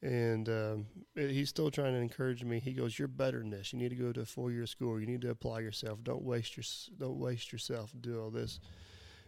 [0.00, 2.60] and um, he's still trying to encourage me.
[2.60, 3.72] He goes, "You're better than this.
[3.72, 5.00] You need to go to a four year school.
[5.00, 6.04] You need to apply yourself.
[6.04, 6.62] Don't waste your
[6.96, 8.60] don't waste yourself do all this."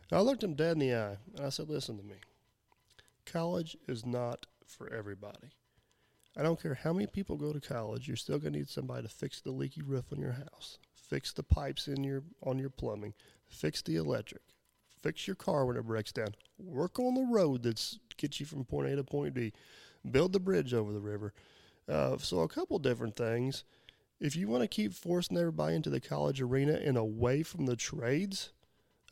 [0.08, 2.16] And I looked him dead in the eye, and I said, "Listen to me.
[3.26, 5.50] College is not for everybody.
[6.36, 8.06] I don't care how many people go to college.
[8.06, 11.32] You're still going to need somebody to fix the leaky roof on your house, fix
[11.32, 13.14] the pipes in your on your plumbing,
[13.48, 14.42] fix the electric,
[15.02, 18.64] fix your car when it breaks down, work on the road that's gets you from
[18.64, 19.52] point A to point B,
[20.10, 21.32] build the bridge over the river.
[21.88, 23.64] Uh, so a couple different things.
[24.20, 27.76] If you want to keep forcing everybody into the college arena and away from the
[27.76, 28.50] trades,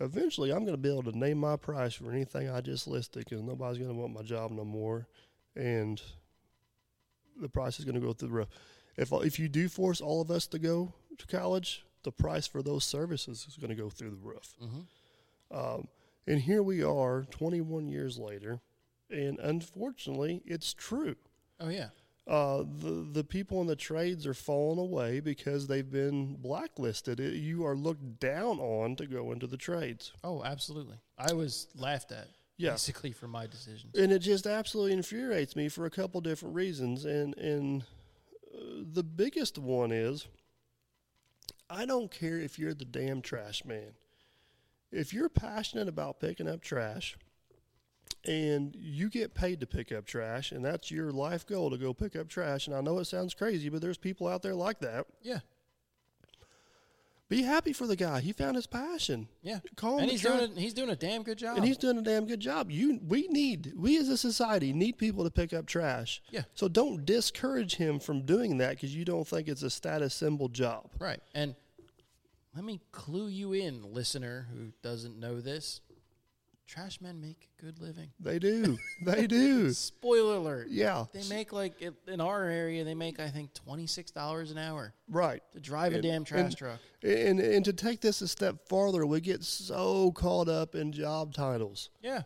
[0.01, 3.25] eventually I'm going to be able to name my price for anything I just listed
[3.25, 5.09] because nobody's going to want my job no more,
[5.57, 6.01] and
[7.41, 8.49] the price is going to go through the roof.
[8.97, 12.63] If if you do force all of us to go to college, the price for
[12.63, 14.55] those services is going to go through the roof.
[14.63, 14.81] Mm-hmm.
[15.51, 15.89] Um,
[16.27, 18.61] and here we are, 21 years later,
[19.11, 21.17] and unfortunately, it's true.
[21.61, 21.89] Oh yeah.
[22.27, 27.19] Uh, the the people in the trades are falling away because they've been blacklisted.
[27.19, 30.13] It, you are looked down on to go into the trades.
[30.23, 30.97] Oh, absolutely.
[31.17, 32.29] I was laughed at
[32.59, 32.73] Yeah.
[32.73, 33.95] basically for my decisions.
[33.97, 37.83] and it just absolutely infuriates me for a couple different reasons and and
[38.55, 40.27] uh, the biggest one is
[41.71, 43.93] i don't care if you're the damn trash man
[44.93, 47.17] if you're passionate about picking up trash
[48.25, 51.93] and you get paid to pick up trash and that's your life goal to go
[51.95, 54.81] pick up trash and I know it sounds crazy but there's people out there like
[54.81, 55.41] that Yeah.
[57.29, 59.61] be happy for the guy he found his passion Yeah.
[59.77, 61.57] Call him and he's tra- doing a, he's doing a damn good job.
[61.59, 64.97] and he's doing a damn good job you we need we as a society need
[64.99, 66.43] people to pick up trash Yeah.
[66.55, 70.49] so don't discourage him from doing that because you don't think it's a status symbol
[70.49, 71.21] job Right.
[71.35, 71.55] And
[72.55, 75.81] let me clue you in, listener who doesn't know this.
[76.67, 78.11] Trash men make a good living.
[78.21, 80.67] they do they do Spoiler alert.
[80.69, 84.59] yeah They make like in our area, they make I think twenty six dollars an
[84.59, 86.79] hour right to drive a damn trash and- truck.
[87.03, 91.33] And and to take this a step farther, we get so caught up in job
[91.33, 91.89] titles.
[92.03, 92.23] Yeah.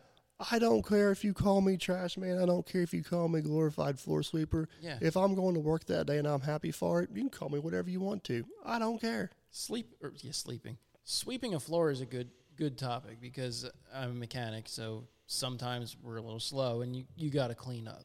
[0.50, 2.36] I don't care if you call me trash man.
[2.42, 4.68] I don't care if you call me glorified floor sweeper.
[4.80, 4.98] Yeah.
[5.00, 7.48] If I'm going to work that day and I'm happy for it, you can call
[7.48, 8.44] me whatever you want to.
[8.66, 9.30] I don't care.
[9.52, 10.78] Sleep or yeah, sleeping.
[11.04, 16.16] Sweeping a floor is a good good topic because I'm a mechanic, so sometimes we're
[16.16, 18.04] a little slow and you, you gotta clean up.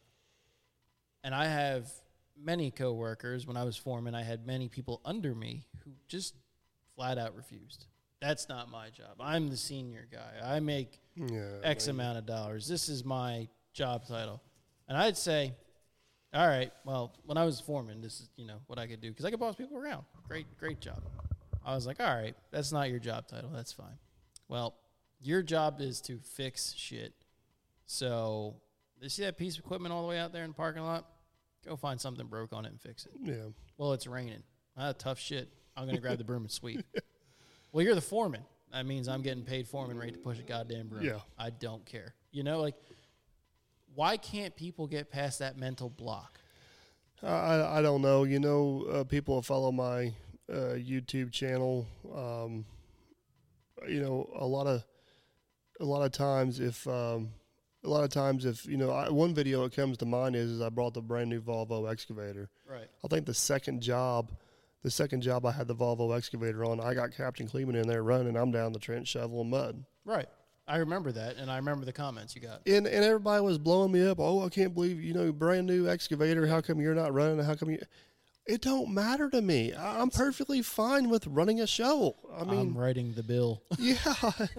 [1.23, 1.89] And I have
[2.37, 6.35] many coworkers, when I was foreman, I had many people under me who just
[6.95, 7.85] flat out refused.
[8.21, 9.15] That's not my job.
[9.19, 10.33] I'm the senior guy.
[10.43, 11.59] I make Yeah.
[11.63, 12.67] X amount of dollars.
[12.67, 14.41] This is my job title.
[14.87, 15.53] And I'd say,
[16.33, 19.09] all right, well, when I was foreman, this is, you know, what I could do
[19.09, 20.05] because I could boss people around.
[20.27, 21.03] Great, great job.
[21.67, 23.49] I was like, all right, that's not your job title.
[23.53, 23.97] That's fine.
[24.47, 24.75] Well,
[25.19, 27.13] your job is to fix shit.
[27.85, 28.55] So,
[29.01, 31.05] you see that piece of equipment all the way out there in the parking lot?
[31.65, 33.11] Go find something broke on it and fix it.
[33.21, 33.49] Yeah.
[33.77, 34.43] Well, it's raining.
[34.77, 35.49] Ah, tough shit.
[35.75, 36.85] I'm going to grab the broom and sweep.
[37.73, 38.41] Well, you're the foreman.
[38.71, 41.03] That means I'm getting paid foreman rate to push a goddamn broom.
[41.03, 41.19] Yeah.
[41.37, 42.15] I don't care.
[42.31, 42.75] You know, like,
[43.93, 46.39] why can't people get past that mental block?
[47.21, 48.23] I, I don't know.
[48.23, 50.13] You know, uh, people follow my
[50.51, 51.87] uh, YouTube channel.
[52.15, 52.65] Um,
[53.87, 54.83] you know, a lot of
[55.79, 57.29] a lot of times if um,
[57.83, 60.51] a lot of times if you know I, one video that comes to mind is,
[60.51, 62.49] is I brought the brand new Volvo excavator.
[62.69, 62.87] Right.
[63.03, 64.31] I think the second job,
[64.83, 68.03] the second job I had the Volvo excavator on, I got Captain Kleeman in there
[68.03, 68.35] running.
[68.35, 69.83] I'm down the trench shoveling mud.
[70.05, 70.27] Right.
[70.69, 72.61] I remember that, and I remember the comments you got.
[72.65, 74.19] and and everybody was blowing me up.
[74.19, 76.45] Oh, I can't believe you know brand new excavator.
[76.45, 77.39] How come you're not running?
[77.39, 77.79] How come you?
[78.47, 79.73] It don't matter to me.
[79.75, 82.15] I'm perfectly fine with running a shovel.
[82.33, 83.61] I mean, I'm writing the bill.
[83.77, 84.51] yeah, what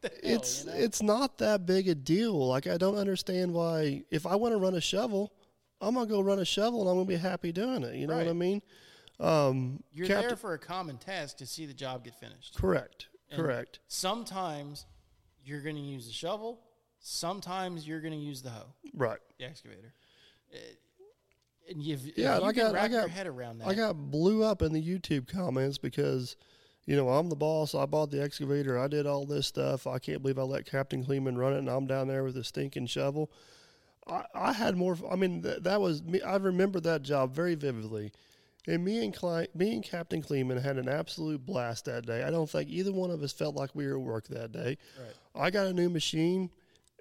[0.00, 0.76] the hell, it's you know?
[0.76, 2.48] it's not that big a deal.
[2.48, 4.02] Like I don't understand why.
[4.10, 5.32] If I want to run a shovel,
[5.80, 7.94] I'm gonna go run a shovel, and I'm gonna be happy doing it.
[7.94, 8.60] You know what I mean?
[9.20, 12.56] Um, You're Captain- there for a common task to see the job get finished.
[12.56, 14.86] correct, And correct, Sometimes
[15.44, 16.60] you're going to use the shovel.
[17.00, 19.18] Sometimes you're going to use the hoe, right.
[19.38, 19.92] the excavator.
[21.68, 23.68] And you've, Yeah, you I got, I got, your head around that.
[23.68, 26.36] I got blew up in the YouTube comments because,
[26.86, 27.74] you know, I'm the boss.
[27.74, 28.78] I bought the excavator.
[28.78, 29.86] I did all this stuff.
[29.86, 32.44] I can't believe I let Captain Kleeman run it, and I'm down there with a
[32.44, 33.30] stinking shovel.
[34.06, 34.96] I, I had more.
[35.10, 36.22] I mean, th- that was me.
[36.22, 38.12] I remember that job very vividly.
[38.66, 42.22] And me and Cli- me and Captain Kleeman had an absolute blast that day.
[42.22, 44.76] I don't think either one of us felt like we were at work that day.
[44.98, 45.44] Right.
[45.44, 46.50] I got a new machine.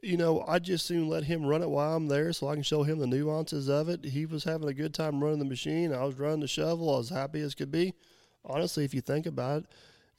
[0.03, 2.63] You know, I just soon let him run it while I'm there so I can
[2.63, 4.05] show him the nuances of it.
[4.05, 5.91] He was having a good time running the machine.
[5.93, 6.93] I was running the shovel.
[6.93, 7.93] I was happy as could be.
[8.45, 9.69] Honestly, if you think about it,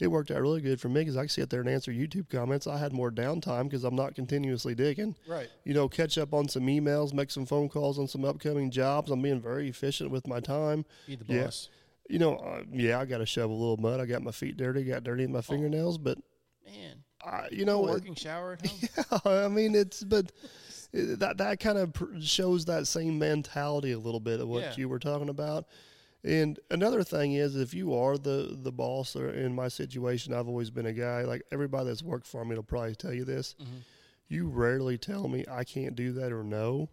[0.00, 2.28] it worked out really good for me because I could sit there and answer YouTube
[2.28, 2.66] comments.
[2.66, 5.16] I had more downtime because I'm not continuously digging.
[5.26, 5.48] Right.
[5.64, 9.10] You know, catch up on some emails, make some phone calls on some upcoming jobs.
[9.10, 10.84] I'm being very efficient with my time.
[11.06, 11.50] Be the Yeah.
[12.08, 14.00] You know, uh, yeah, I got to shovel a little mud.
[14.00, 16.18] I got my feet dirty, got dirty in my fingernails, but
[16.64, 17.04] Man.
[17.28, 18.66] I, you know, a it- working shower at
[19.10, 19.20] home?
[19.44, 20.32] I mean, it's but
[20.94, 24.62] eh, that that kind of pr- shows that same mentality a little bit of what
[24.62, 24.74] Yeah.
[24.76, 25.66] you were talking about.
[26.24, 30.48] And another thing is, if you are the the boss, or in my situation, I've
[30.48, 31.22] always been a guy.
[31.22, 33.54] Like everybody that's worked for me will probably tell you this.
[33.62, 33.76] Mm-hmm.
[34.28, 36.90] You rarely tell me I can't do that or no,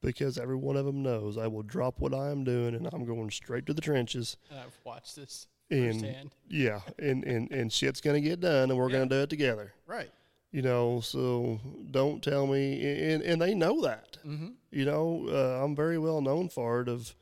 [0.00, 3.04] because every one of them knows I will drop what I am doing and I'm
[3.04, 4.36] going straight to the trenches.
[4.50, 6.30] And I've watched this And firsthand.
[6.48, 8.98] yeah, and, and and shit's gonna get done, and we're Yeah.
[8.98, 10.10] gonna do it together Right.
[10.52, 11.60] you know so
[11.90, 14.48] don't tell me and, and they know that Mm-hmm.
[14.72, 17.14] you know uh, i'm very well known for it of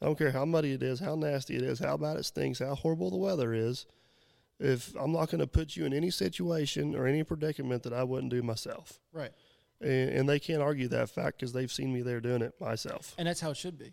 [0.00, 2.60] i don't care how muddy it is how nasty it is how bad it stinks
[2.60, 3.86] how horrible the weather is
[4.60, 8.04] if i'm not going to put you in any situation or any predicament that i
[8.04, 9.32] wouldn't do myself Right.
[9.80, 13.14] and, and they can't argue that fact because they've seen me there doing it myself
[13.18, 13.92] And that's how it should be.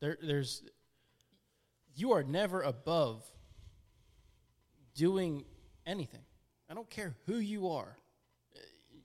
[0.00, 0.62] There, there's,
[1.94, 3.24] you are never above
[4.94, 5.44] doing
[5.86, 6.22] anything.
[6.70, 7.96] I don't care who you are.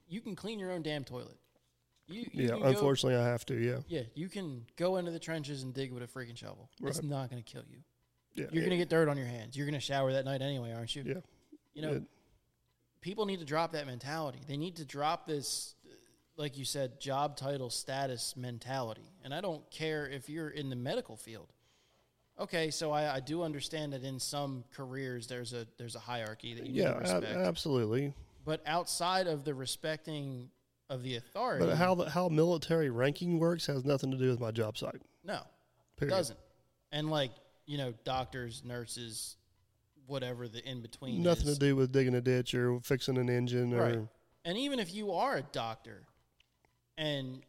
[0.07, 1.37] You can clean your own damn toilet.
[2.07, 5.09] You, you yeah can go- unfortunately i have to yeah yeah, you can go into
[5.09, 6.69] the trenches and dig with a freaking shovel.
[6.83, 7.79] It's not going to kill you.
[8.35, 9.57] yeah You're going to get dirt on your hands.
[9.57, 11.01] You're going to shower that night anyway, aren't you?
[11.03, 11.13] yeah
[11.73, 12.03] You know, It-
[13.01, 14.39] people need to drop that mentality.
[14.47, 15.73] They need to drop this,
[16.37, 19.11] like you said, job title status mentality.
[19.23, 21.53] And I don't care if you're in the medical field.
[22.39, 26.53] Okay, so I, I do understand that in some careers there's a there's a hierarchy
[26.55, 27.37] that you Yeah, need to ab- respect.
[27.37, 28.13] absolutely.
[28.43, 30.49] but outside of the respecting
[30.89, 34.39] of the authority, But how the, how military ranking works has nothing to do with
[34.39, 35.01] my job site.
[35.23, 35.41] no, it
[35.97, 36.13] Period.
[36.15, 36.39] doesn't.
[36.91, 37.31] And like
[37.65, 39.37] you know, doctors, nurses,
[40.05, 43.73] whatever the in between, Nothing to do with digging a ditch or fixing an engine
[43.73, 43.99] or Right.
[44.43, 46.03] And even if you are a doctor,
[46.97, 47.41] and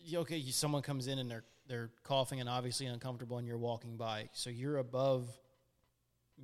[0.00, 3.58] you- okay, you, someone comes in and they're they're coughing and obviously uncomfortable, and you're
[3.58, 5.28] walking by, so you're above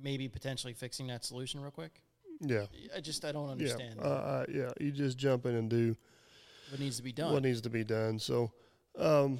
[0.01, 2.01] maybe potentially fixing that solution real quick.
[2.39, 2.65] yeah,
[2.95, 4.69] I just I don't understand uh, uh, yeah.
[4.79, 5.95] You just jump in and do
[6.69, 7.33] what needs to be done.
[7.33, 8.19] what needs to be done.
[8.19, 8.51] So,
[8.97, 9.39] um,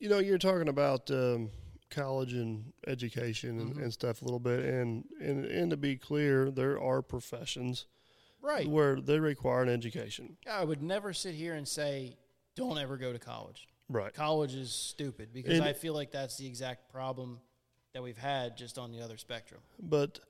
[0.00, 1.50] You know, you're talking about um,
[1.90, 6.50] college and education and, and stuff a little bit, and, and and to be clear,
[6.50, 7.86] there are professions
[8.42, 8.66] right.
[8.66, 10.36] where they require an education.
[10.50, 12.16] I would never sit here and say,
[12.56, 13.68] don't ever go to college.
[13.88, 14.12] Right.
[14.14, 17.40] College is stupid because And- I feel like that's the exact problem
[17.92, 19.60] that we've had just on the other spectrum.
[19.80, 20.20] But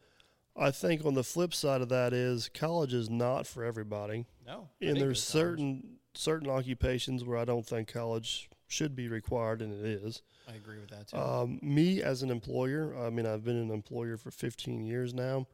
[0.57, 4.69] I think on the flip side of that is college is not for everybody, No.
[4.83, 5.45] I and there's college.
[5.45, 10.23] certain certain occupations where I don't think college should be required, and it is.
[10.49, 11.17] I agree with that too.
[11.17, 15.47] Um, me as an employer, I mean, I've been an employer for 15 years now.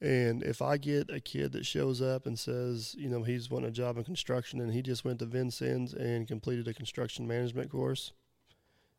[0.00, 3.68] And if I get a kid that shows up and says, you know, he's wanting
[3.68, 7.70] a job in construction and he just went to Vincennes and completed a construction management
[7.70, 8.12] course,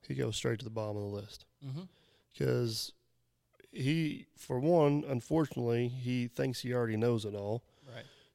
[0.08, 1.46] he goes straight to the bottom of the list.
[2.32, 2.94] Because
[3.72, 7.64] he, for one, unfortunately, he thinks he already knows it all.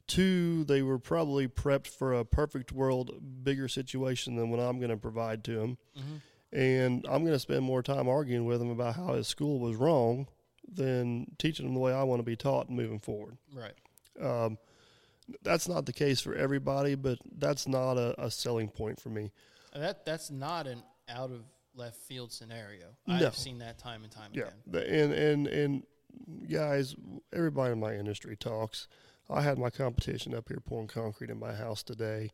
[0.09, 3.12] Two, they were probably prepped for a perfect world,
[3.44, 5.78] bigger situation than what I'm going to provide to him.
[6.50, 9.76] And I'm going to spend more time arguing with him about how his school was
[9.76, 10.26] wrong
[10.66, 13.36] than teaching them the way I want to be taught and moving forward.
[13.54, 13.74] Right.
[14.20, 14.56] Um,
[15.42, 19.30] that's not the case for everybody, but that's not a, a selling point for me.
[19.74, 21.42] That that's not an out of
[21.74, 22.86] left field scenario.
[23.06, 23.14] No.
[23.26, 24.82] I've seen that time and time Yeah, again.
[24.90, 25.82] and and and
[26.50, 26.96] guys,
[27.32, 28.88] everybody in my industry talks.
[29.31, 32.31] I had my competition up here pouring concrete in my house today.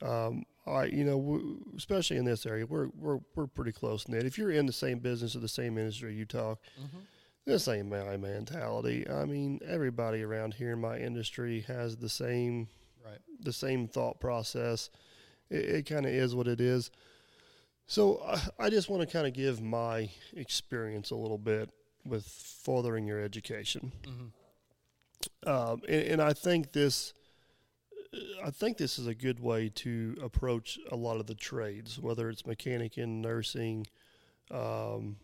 [0.00, 4.26] Um, I, you know, especially in this area, we're we're we're pretty close knit.
[4.26, 6.60] If you're in the same business or the same industry, you talk.
[6.80, 6.98] Mm-hmm.
[7.44, 9.08] This ain't my mentality.
[9.08, 12.68] I mean, everybody around here in my industry has the same
[13.04, 13.18] Right.
[13.40, 14.90] the same thought process.
[15.50, 16.90] It, it kind of is what it is.
[17.86, 21.70] So I, I just want to kind of give my experience a little bit
[22.04, 24.26] with furthering your education, mm-hmm.
[25.46, 27.12] Um, and, and I think this,
[28.44, 32.28] I think this is a good way to approach a lot of the trades, whether
[32.28, 33.86] it's mechanic and nursing,
[34.50, 35.16] um,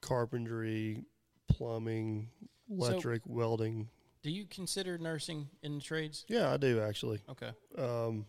[0.00, 1.04] carpentry,
[1.48, 2.28] plumbing,
[2.68, 3.88] So- electric, welding.
[4.22, 6.24] Do you consider nursing in the trades?
[6.28, 7.20] Yeah, I do actually.
[7.28, 7.50] Okay.
[7.78, 8.26] Um,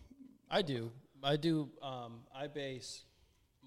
[0.50, 0.92] I do.
[1.24, 1.72] I do.
[1.82, 3.04] Um, I base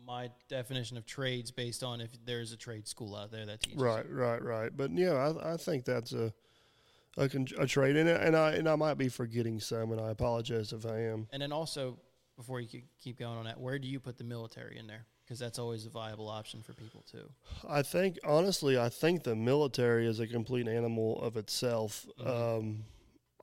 [0.06, 3.80] my definition of trades based on if there's a trade school out there that teaches.
[3.80, 4.70] Right, right, right.
[4.74, 6.32] But yeah, I, I think that's a
[7.16, 10.10] a, con- a trade, and and I and I might be forgetting some, and I
[10.10, 11.26] apologize if I am.
[11.32, 11.98] And then also,
[12.36, 12.68] before you
[13.02, 15.06] keep going on that, where do you put the military in there?
[15.24, 17.30] Because that's always a viable option for people too.
[17.68, 22.04] I think honestly, I think the military is a complete animal of itself.
[22.24, 22.84] Um,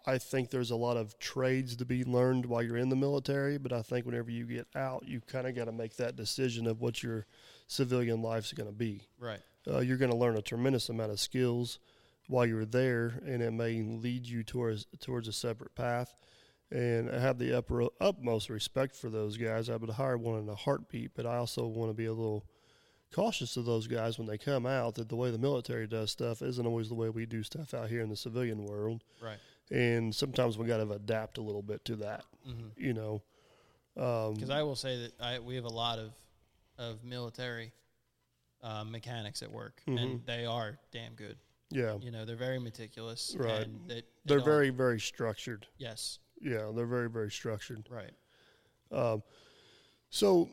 [0.05, 3.57] I think there's a lot of trades to be learned while you're in the military,
[3.57, 6.65] but I think whenever you get out, you kind of got to make that decision
[6.67, 7.25] of what your
[7.67, 9.01] civilian life's going to be.
[9.19, 9.39] Right.
[9.69, 11.79] uh, you're going to learn a tremendous amount of skills
[12.27, 16.13] while you're there, and it may lead you towards towards a separate path.
[16.69, 19.69] And I have the upper, utmost respect for those guys.
[19.69, 22.45] I would hire one in a heartbeat, but I also want to be a little
[23.15, 26.41] cautious of those guys when they come out that the way the military does stuff
[26.41, 29.01] isn't always the way we do stuff out here in the civilian world.
[29.23, 29.37] Right.
[29.71, 32.25] And sometimes we got to adapt a little bit to that,
[32.75, 33.21] you know.
[33.95, 36.11] Um, Because I will say that I we have a lot of
[36.77, 37.71] of military
[38.61, 39.97] uh, mechanics at work, Mm-hmm.
[39.97, 41.37] and they are damn good.
[41.69, 43.35] Yeah, You know, they're very meticulous.
[43.37, 43.63] Right.
[43.63, 45.67] And they, they they're very, very structured.
[45.77, 46.19] yes.
[46.39, 47.87] Yeah, they're very, very structured.
[47.89, 48.11] Right.
[48.91, 49.23] Um,
[50.11, 50.49] so,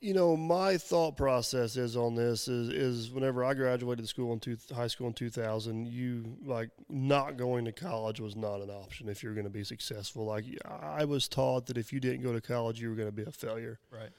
[0.00, 4.40] you know, my thought process is on this is is whenever I graduated school in
[4.40, 9.08] two, high school in 2000, you like not going to college was not an option
[9.08, 10.24] if you're going to be successful.
[10.24, 13.12] Like I was taught that if you didn't go to college, you were going to
[13.12, 13.78] be a failure.
[13.92, 14.10] Right.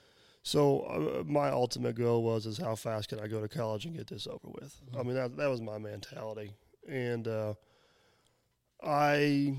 [0.49, 3.95] So uh, my ultimate goal was is how fast can I go to college and
[3.95, 4.81] get this over with.
[4.97, 6.53] I mean that that was my mentality,
[6.87, 7.53] and uh,
[8.83, 9.55] I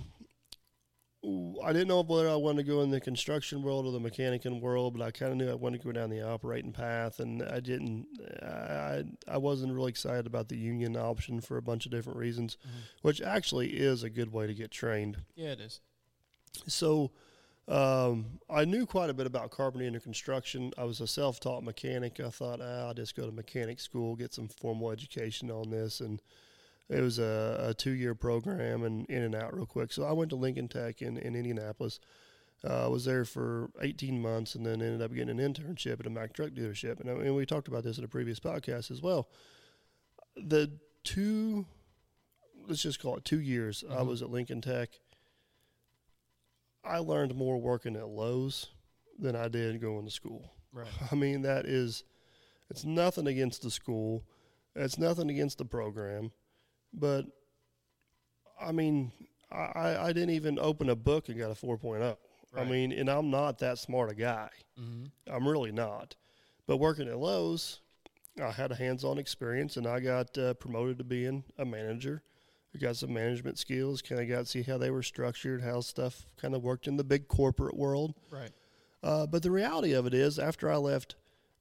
[1.64, 4.60] I didn't know whether I wanted to go in the construction world or the mechanicing
[4.60, 7.40] world, but I kind of knew I wanted to go down the operating path, and
[7.40, 8.08] I didn't.
[8.42, 12.58] I I wasn't really excited about the union option for a bunch of different reasons,
[13.02, 15.18] which actually is a good way to get trained.
[15.36, 15.80] Yeah, it is.
[16.66, 17.12] So
[17.70, 20.72] um, I knew quite a bit about carpentry and construction.
[20.76, 22.18] I was a self-taught mechanic.
[22.18, 26.00] I thought ah, I'll just go to mechanic school, get some formal education on this,
[26.00, 26.20] and
[26.88, 29.92] it was a, a two-year program and in and out real quick.
[29.92, 32.00] So I went to Lincoln Tech in, in Indianapolis.
[32.68, 36.06] Uh, I was there for 18 months and then ended up getting an internship at
[36.06, 37.00] a Mack truck dealership.
[37.00, 39.28] And, I and we talked about this in a previous podcast as well.
[40.36, 40.72] The
[41.04, 41.66] two,
[42.68, 44.90] let's just call it two years, I was at Lincoln Tech.
[46.84, 48.68] I learned more working at Lowe's
[49.18, 50.50] than I did going to school.
[50.72, 50.86] Right.
[51.12, 52.04] I mean, that is,
[52.70, 54.24] it's nothing against the school,
[54.74, 56.32] it's nothing against the program,
[56.92, 57.26] but
[58.60, 59.12] I mean,
[59.50, 62.16] I, I didn't even open a book and got a 4.0.
[62.56, 64.50] I mean, and I'm not that smart a guy.
[64.78, 65.04] Mm-hmm.
[65.32, 66.16] I'm really not.
[66.66, 67.80] But working at Lowe's,
[68.42, 72.22] I had a hands-on experience, and I got uh, promoted to being a manager.
[72.74, 74.02] I got some management skills.
[74.02, 76.96] Kind of got to see how they were structured, how stuff kind of worked in
[76.96, 78.14] the big corporate world.
[78.30, 78.50] Right.
[79.02, 81.16] Uh, but the reality of it is, after I left,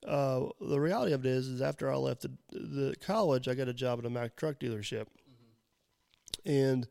[0.05, 3.67] uh, the reality of it is, is after I left the, the college, I got
[3.67, 5.07] a job at a Mack truck dealership,
[6.45, 6.87] and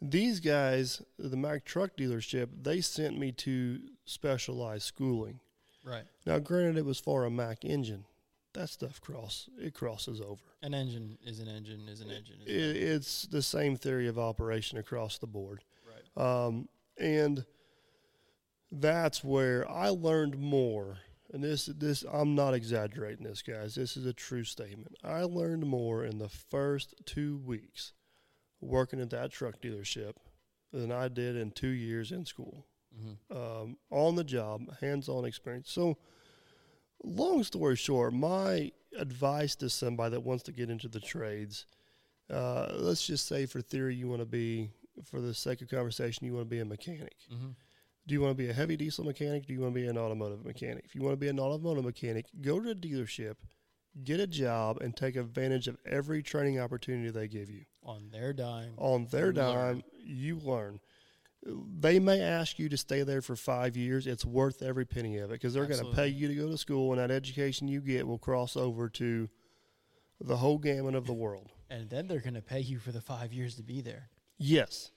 [0.00, 5.40] these guys, the Mack truck dealership, they sent me to specialized schooling.
[5.84, 6.04] Right.
[6.26, 8.04] Now, granted, it was for a Mack engine.
[8.54, 10.42] That stuff cross it crosses over.
[10.62, 12.36] An engine is an engine is an engine.
[12.46, 15.62] Is It, it's the same theory of operation across the board.
[15.86, 16.46] right.
[16.46, 16.68] Um,
[16.98, 17.44] and
[18.72, 20.98] that's where I learned more.
[21.32, 23.74] And this, this, I'm not exaggerating this, guys.
[23.74, 24.96] This is a true statement.
[25.04, 27.92] I learned more in the first two weeks
[28.60, 30.14] working at that truck dealership
[30.72, 32.66] than I did in two years in school.
[33.30, 35.70] Um, on the job, hands on experience.
[35.70, 35.98] So,
[37.04, 41.66] long story short, my advice to somebody that wants to get into the trades,
[42.30, 44.70] uh, let's just say for theory, you want to be,
[45.04, 47.16] for the sake of conversation, you want to be a mechanic.
[47.32, 47.50] Mm-hmm.
[48.06, 49.46] Do you want to be a heavy diesel mechanic?
[49.46, 50.84] Do you want to be an automotive mechanic?
[50.86, 53.34] If you want to be an automotive mechanic, go to a dealership,
[54.02, 57.64] get a job, and take advantage of every training opportunity they give you.
[57.82, 58.72] On their dime.
[58.78, 59.82] On their You dime, learn.
[60.02, 60.80] you learn.
[61.44, 64.06] They may ask you to stay there for five years.
[64.06, 66.58] It's worth every penny of it because they're going to pay you to go to
[66.58, 69.28] school, and that education you get will cross over to
[70.20, 71.48] the whole gamut of the world.
[71.70, 74.10] And then they're going to pay you for the five years to be there.
[74.36, 74.90] Yes.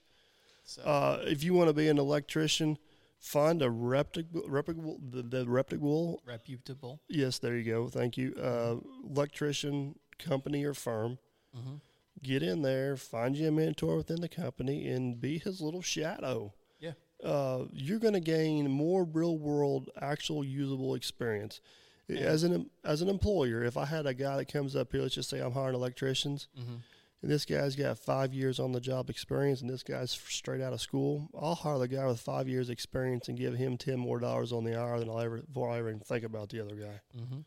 [0.64, 2.78] So Uh, if you want to be an electrician,
[3.18, 7.00] find a reputable, reputable the, the reputable reputable.
[7.08, 7.88] Yes, there you go.
[7.88, 8.34] Thank you.
[8.34, 8.76] Uh,
[9.08, 11.18] electrician company or firm.
[11.56, 11.74] Mm-hmm.
[12.22, 16.54] Get in there, find you a mentor within the company, and be his little shadow.
[16.78, 16.92] Yeah.
[17.22, 21.60] Uh, you're going to gain more real world, actual usable experience.
[22.08, 25.14] As an as an employer, if I had a guy that comes up here, let's
[25.14, 26.74] just say I'm hiring electricians, Mm-hmm.
[27.22, 30.72] and this guy's got five years on the job experience, and this guy's straight out
[30.72, 34.18] of school, I'll hire the guy with five years experience and give him ten more
[34.18, 36.74] dollars on the hour than I'll ever before I ever even think about the other
[36.74, 37.00] guy.
[37.16, 37.40] Mm-hmm.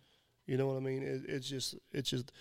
[0.47, 1.03] You know what I mean?
[1.03, 2.31] It, it's just it's just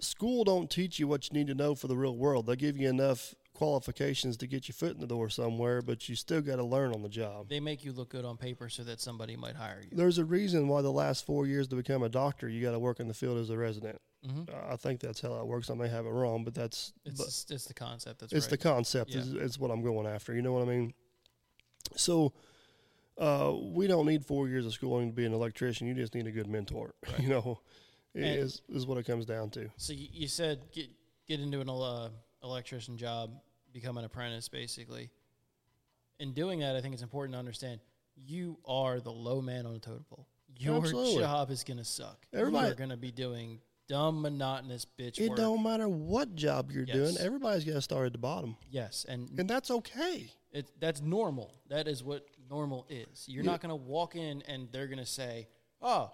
[0.00, 2.46] school don't teach you what you need to know for the real world.
[2.46, 6.16] They give you enough qualifications to get your foot in the door somewhere, but you
[6.16, 7.48] still got to learn on the job.
[7.48, 9.96] They make you look good on paper so that somebody might hire you.
[9.96, 12.78] There's a reason why the last four years to become a doctor, you got to
[12.78, 14.00] work in the field as a resident.
[14.26, 14.42] Mm-hmm.
[14.54, 15.70] Uh, I think that's how that works.
[15.70, 18.20] I may have it wrong, but that's It's but just- it's the concept.
[18.20, 18.50] That's it's right.
[18.50, 19.20] the concept Yeah.
[19.20, 20.34] is, is what I'm going after.
[20.34, 20.94] You know what I mean?
[21.96, 22.32] So
[23.18, 25.86] uh, we don't need four years of schooling to be an electrician.
[25.86, 26.94] You just need a good mentor.
[27.18, 27.60] you know,
[28.14, 29.68] is is what it comes down to.
[29.76, 30.88] So you, you said get
[31.26, 32.08] get into an uh,
[32.42, 33.30] electrician job,
[33.72, 35.10] become an apprentice, basically.
[36.18, 37.80] In doing that, I think it's important to understand
[38.16, 40.26] you are the low man on the totem pole.
[40.58, 41.22] Your Absolutely.
[41.22, 42.26] job is gonna suck.
[42.32, 45.38] Everybody- You're gonna be doing dumb, monotonous bitch It work.
[45.38, 47.12] don't matter what job you're doing.
[47.14, 47.20] Yes.
[47.20, 50.30] Everybody's got to start at the bottom, Yes, and and that's okay.
[50.52, 51.54] it, that's normal.
[51.68, 53.24] That is what normal is.
[53.28, 55.48] You're not gonna walk in and they're gonna say,
[55.80, 56.12] "Oh,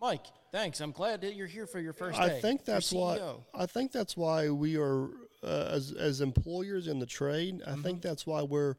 [0.00, 0.80] Mike, thanks.
[0.80, 3.18] I'm glad that you're here for your first day." I think that's why.
[3.54, 5.08] I think that's why we are
[5.42, 7.62] uh, as as employers in the trade.
[7.66, 7.82] I Mm-hmm.
[7.82, 8.74] think that's why we're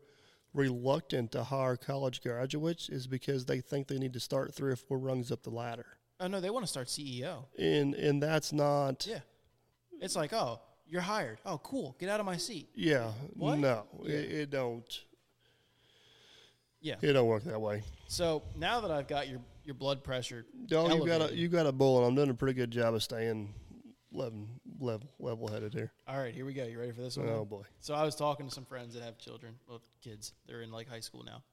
[0.53, 4.75] reluctant to hire college graduates is because they think they need to start three or
[4.75, 5.85] four rungs up the ladder,
[6.19, 7.45] Oh no, they want to start CEO.
[7.57, 9.05] and and that's not.
[9.07, 9.19] Yeah,
[10.01, 11.39] it's like, oh, you're hired.
[11.45, 11.95] Oh, cool.
[11.99, 12.69] Get out of my seat.
[12.75, 13.59] Yeah, What?
[13.59, 14.83] no, It, it don't.
[16.81, 16.95] Yeah.
[17.01, 17.83] It don't work that way.
[18.07, 21.65] So now that I've got your your blood pressure, No, you got a you got
[21.65, 23.53] a bull, and I'm doing a pretty good job of staying
[24.11, 24.47] level
[24.79, 25.91] level level headed here.
[26.07, 26.63] All right, here we go.
[26.63, 27.29] You ready for this one?
[27.29, 27.63] Oh boy.
[27.79, 30.33] So I was talking to some friends that have children, well, kids.
[30.47, 31.43] They're in like high school now.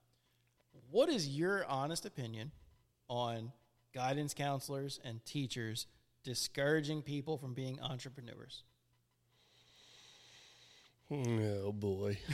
[0.90, 2.52] What is your honest opinion
[3.08, 3.52] on
[3.94, 5.86] guidance counselors and teachers
[6.22, 8.62] discouraging people from being entrepreneurs?
[11.10, 12.18] Oh boy.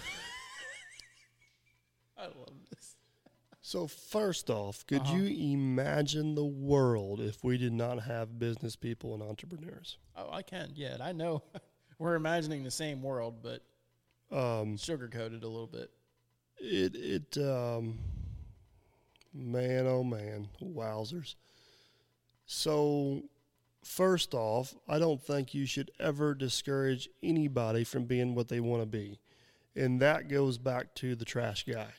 [2.16, 2.97] I love this.
[3.65, 5.17] So first off, could Uh-huh.
[5.19, 9.99] you imagine the world if we did not have business people and entrepreneurs?
[10.17, 10.73] Oh, I can.
[10.75, 11.43] Yeah, and I know
[11.99, 13.63] we're imagining the same world, but
[14.37, 15.91] Um, sugar coated a little bit.
[16.59, 17.99] it it um,
[19.33, 21.37] man oh man, wowzers.
[22.47, 23.23] So
[23.85, 28.83] first off, I don't think you should ever discourage anybody from being what they want
[28.83, 29.21] to be,
[29.77, 31.93] and that goes back to the trash guy.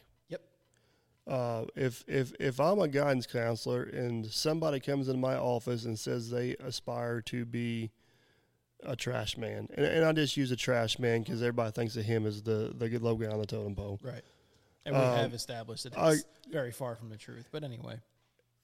[1.26, 5.98] Uh, if if if I'm a guidance counselor and somebody comes into my office and
[5.98, 7.92] says they aspire to be
[8.84, 12.04] a trash man, and, and I just use a trash man because everybody thinks of
[12.04, 14.00] him as the the good low guy on the totem pole.
[14.04, 14.24] Right.
[14.86, 17.48] And we Um, have established that I- it's very far from the truth.
[17.54, 18.02] But anyway,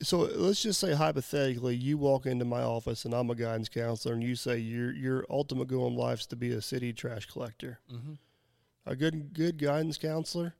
[0.01, 4.15] So let's just say hypothetically, you walk into my office and I'm a guidance counselor,
[4.15, 7.25] and you say your your ultimate goal in life is to be a city trash
[7.25, 7.79] collector.
[7.89, 8.17] Mhm.
[8.85, 10.55] A good good guidance counselor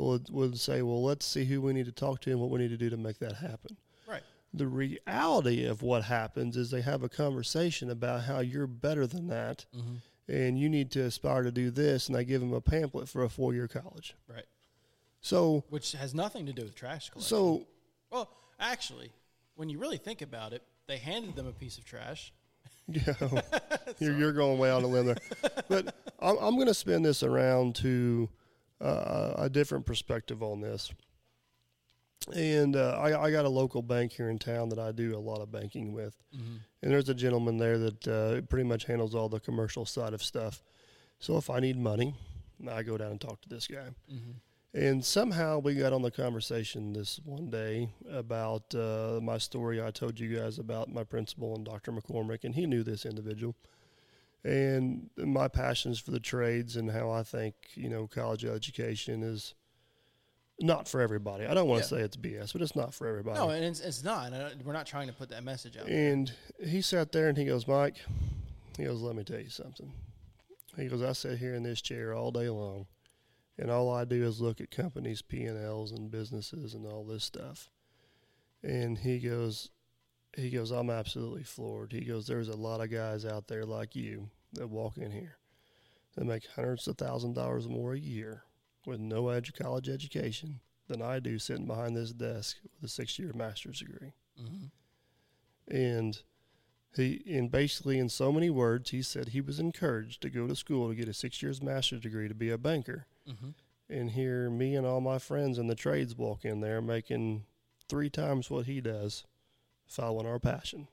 [0.00, 2.58] would would say, well, let's see who we need to talk to and what we
[2.58, 3.76] need to do to make that happen.
[4.08, 4.22] right.
[4.54, 9.28] the reality of what happens is they have a conversation about how you're better than
[9.28, 10.32] that Mm-hmm.
[10.32, 13.22] and you need to aspire to do this and they give them a pamphlet for
[13.24, 14.46] a four-year college Right.
[15.20, 17.28] so Which has nothing to do with trash collection.
[17.28, 17.66] so
[18.10, 18.28] well,
[18.58, 19.10] actually,
[19.54, 22.32] when you really think about it, they handed them a piece of trash.
[22.88, 23.14] yeah,
[24.00, 25.16] you're, you're going way on a limb there
[25.68, 28.28] but i'm, I'm going to spin this around to
[28.80, 30.92] uh, a different perspective on this
[32.34, 35.18] and uh, I, I got a local bank here in town that I do a
[35.18, 36.16] lot of banking with,
[36.82, 40.22] and there's a gentleman there that uh, pretty much handles all the commercial side of
[40.22, 40.62] stuff.
[41.18, 42.14] So if I need money,
[42.70, 43.88] I go down and talk to this guy.
[44.74, 49.90] And somehow we got on the conversation this one day about uh, my story I
[49.90, 51.90] told you guys about my principal and Dr.
[51.90, 53.56] McCormick, and he knew this individual.
[54.42, 59.54] And my passions for the trades and how I think, you know, college education is
[60.60, 61.46] not for everybody.
[61.46, 62.00] I don't want to Yeah.
[62.00, 63.38] say it's BS, but it's not for everybody.
[63.38, 64.32] No, and it's, it's not.
[64.32, 65.88] Uh, we're not trying to put that message out.
[65.88, 66.32] And
[66.62, 67.96] he sat there and he goes, Mike,
[68.78, 69.92] he goes, let me tell you something.
[70.76, 72.86] He goes, I sit here in this chair all day long,
[73.58, 77.04] and all I do is look at companies' P and Ls and businesses and all
[77.04, 77.70] this stuff.
[78.62, 79.70] And he goes,
[80.36, 81.92] he goes, I'm absolutely floored.
[81.92, 85.36] He goes, there's a lot of guys out there like you that walk in here
[86.16, 88.44] that make hundreds of thousand dollars more a year
[88.86, 93.32] with no edu- college education than I do sitting behind this desk with a six-year
[93.34, 94.12] master's degree.
[94.40, 95.74] Mm-hmm.
[95.74, 96.22] And
[96.96, 100.56] he and basically in so many words he said he was encouraged to go to
[100.56, 103.06] school to get a six years master's degree to be a banker.
[103.28, 103.50] Mm-hmm.
[103.88, 107.44] And here me and all my friends in the trades walk in there making
[107.88, 109.24] three times what he does
[109.90, 110.86] following our passion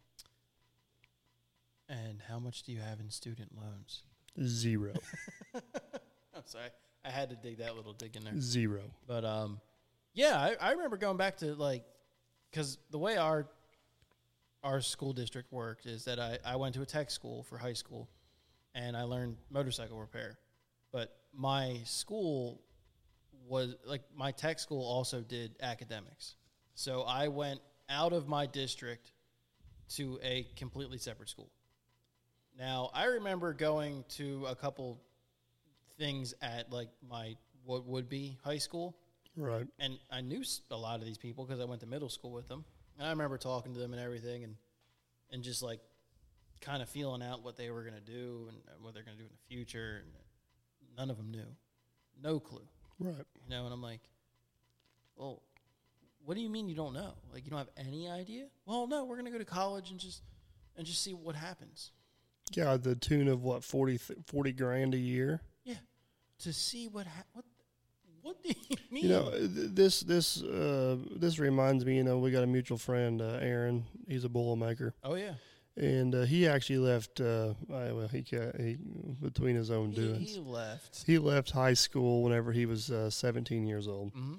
[1.88, 4.04] And how much do you have in student loans?
[4.44, 4.94] zero
[5.56, 6.70] I'm sorry.
[7.06, 8.34] I had to dig that little dig in there.
[8.40, 9.60] zero But um,
[10.14, 11.84] yeah, I, I remember going back to like,
[12.52, 13.48] because the way our
[14.64, 17.74] our school district worked is that I, I went to a tech school for high
[17.74, 18.10] school,
[18.76, 20.38] and I learned motorcycle repair.
[20.92, 22.62] But my school
[23.48, 26.36] was like my tech school also did academics,
[26.76, 29.12] so I went out of my district
[29.90, 31.50] to a completely separate school.
[32.58, 35.00] Now I remember going to a couple
[35.98, 37.36] things at like my
[37.66, 38.96] what would be high school
[39.36, 42.32] right and I knew a lot of these people because I went to middle school
[42.32, 42.66] with them.
[42.98, 44.56] And I remember talking to them and everything, and
[45.32, 45.80] and just like
[46.62, 49.24] kind of feeling out what they were gonna do and uh, what they're gonna do
[49.24, 50.02] in the future.
[50.04, 50.12] And
[50.98, 51.46] none of them knew,
[52.22, 52.68] no clue,
[53.00, 53.66] right you know.
[53.66, 54.02] And I'm like,
[55.16, 55.44] well,
[56.28, 57.14] what do you mean you don't know?
[57.34, 58.48] Like you don't have any idea?
[58.66, 60.24] Well, no, we're gonna go to college and just
[60.76, 61.92] and just see what happens.
[62.52, 65.42] Yeah, the tune of what 40, th- 40 grand a year.
[65.64, 65.76] Yeah,
[66.40, 67.46] to see what ha- what
[68.22, 69.04] what do you mean?
[69.04, 71.96] You know, th- this this uh, this reminds me.
[71.96, 73.86] You know, we got a mutual friend, uh, Aaron.
[74.06, 75.36] He's a boilermaker, oh yeah,
[75.78, 77.22] and uh, he actually left.
[77.22, 78.26] Uh, I, well, he,
[78.58, 78.78] he
[79.22, 80.34] between his own he, doings.
[80.36, 81.04] he left.
[81.06, 84.12] He left high school whenever he was uh, 17 years old.
[84.14, 84.36] hmm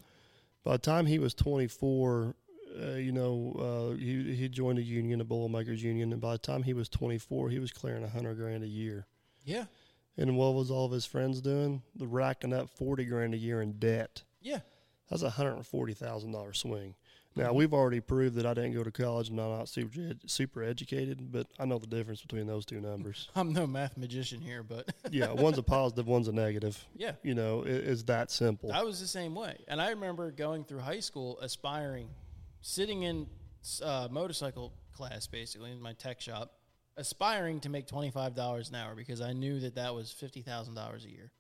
[0.69, 2.37] By the time he was 24,
[2.79, 3.57] uh, you know,
[3.95, 6.91] uh, he he joined a union, a Boilermakers Union, and by the time he was
[6.91, 9.07] 24, he was clearing a hundred grand a year.
[9.47, 9.65] Yeah,
[10.19, 11.81] And what was all of his friends doing?
[11.97, 14.25] The racking up 40 grand a year in debt.
[14.43, 14.59] yeah,
[15.09, 16.97] That's a hundred and forty thousand dollar swing.
[17.39, 20.21] Now we've already proved that I didn't go to college and I'm not super ed-
[20.27, 23.29] super educated, but I know the difference between those two numbers.
[23.37, 26.85] I'm no math magician here, but yeah, one's a positive, one's a negative.
[26.97, 28.73] yeah, You know, it, it's that simple.
[28.73, 29.57] I was the same way.
[29.69, 32.09] And I remember going through high school, aspiring,
[32.61, 33.29] sitting in
[33.85, 36.53] uh, motorcycle class, basically in my tech shop,
[36.97, 40.43] aspiring to make twenty five dollars an hour because I knew that that was fifty
[40.43, 41.31] thousand dollars a year.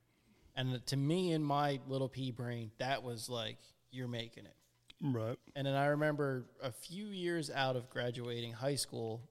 [0.55, 3.59] And to me, in my little pea brain, that was like
[3.91, 4.55] you're making it.
[5.01, 5.39] Right.
[5.55, 9.23] And then I remember a few years out of graduating high school,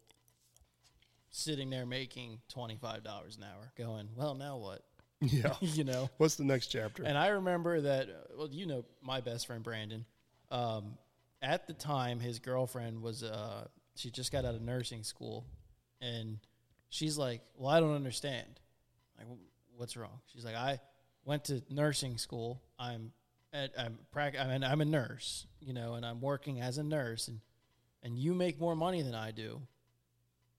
[1.29, 4.83] sitting there making twenty five dollars an hour, going, "Well, now what?"
[5.19, 5.55] Yeah.
[5.61, 6.09] you know.
[6.17, 7.03] What's the next chapter?
[7.03, 8.07] And I remember that.
[8.37, 10.05] Well, you know, my best friend Brandon.
[10.51, 10.97] Um,
[11.41, 13.23] at the time, his girlfriend was.
[13.23, 15.45] Uh, she just got out of nursing school,
[16.01, 16.39] and
[16.89, 18.59] she's like, "Well, I don't understand.
[19.17, 19.27] Like,
[19.75, 20.79] what's wrong?" She's like, "I
[21.25, 22.61] went to nursing school.
[22.79, 23.11] I'm,
[23.57, 26.83] at, I'm prac- I mean, I'm a nurse, you know, and I'm working as a
[26.83, 27.39] nurse, and
[28.03, 29.61] and you make more money than I do,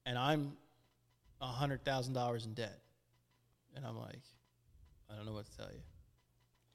[0.04, 0.56] and I'm
[1.40, 2.78] a hundred thousand dollars in debt."
[3.76, 4.18] And I'm like,
[5.10, 5.80] I don't know what to tell you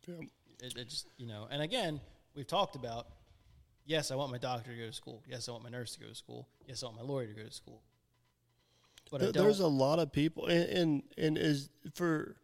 [0.07, 0.25] Yeah.
[0.67, 1.99] it, it just you know and again
[2.33, 3.07] we've talked about
[3.85, 5.99] yes i want my doctor to go to school yes i want my nurse to
[5.99, 7.81] go to school yes i want my lawyer to go to school
[9.11, 12.35] but I Th- don't, There's a lot of people, and, and and is for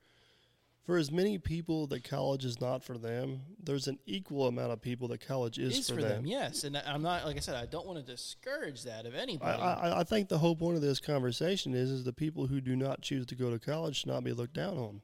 [0.90, 3.42] for as many people that college is not for them.
[3.64, 6.26] There's an equal amount of people that college is, is for them.
[6.26, 9.18] yes and i'm not like i said i don't want to discourage that of I,
[9.20, 12.60] anybody I, I think the whole point of this conversation is is the people who
[12.60, 15.02] do not choose to go to college should not be looked down on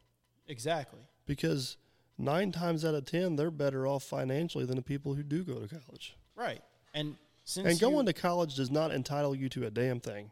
[0.48, 1.78] exactly because
[2.18, 5.60] nine times out of ten they're better off financially than the people who do go
[5.60, 6.18] to college.
[6.36, 6.64] right
[6.96, 10.32] and since and going you, to college does not entitle you to a damn thing.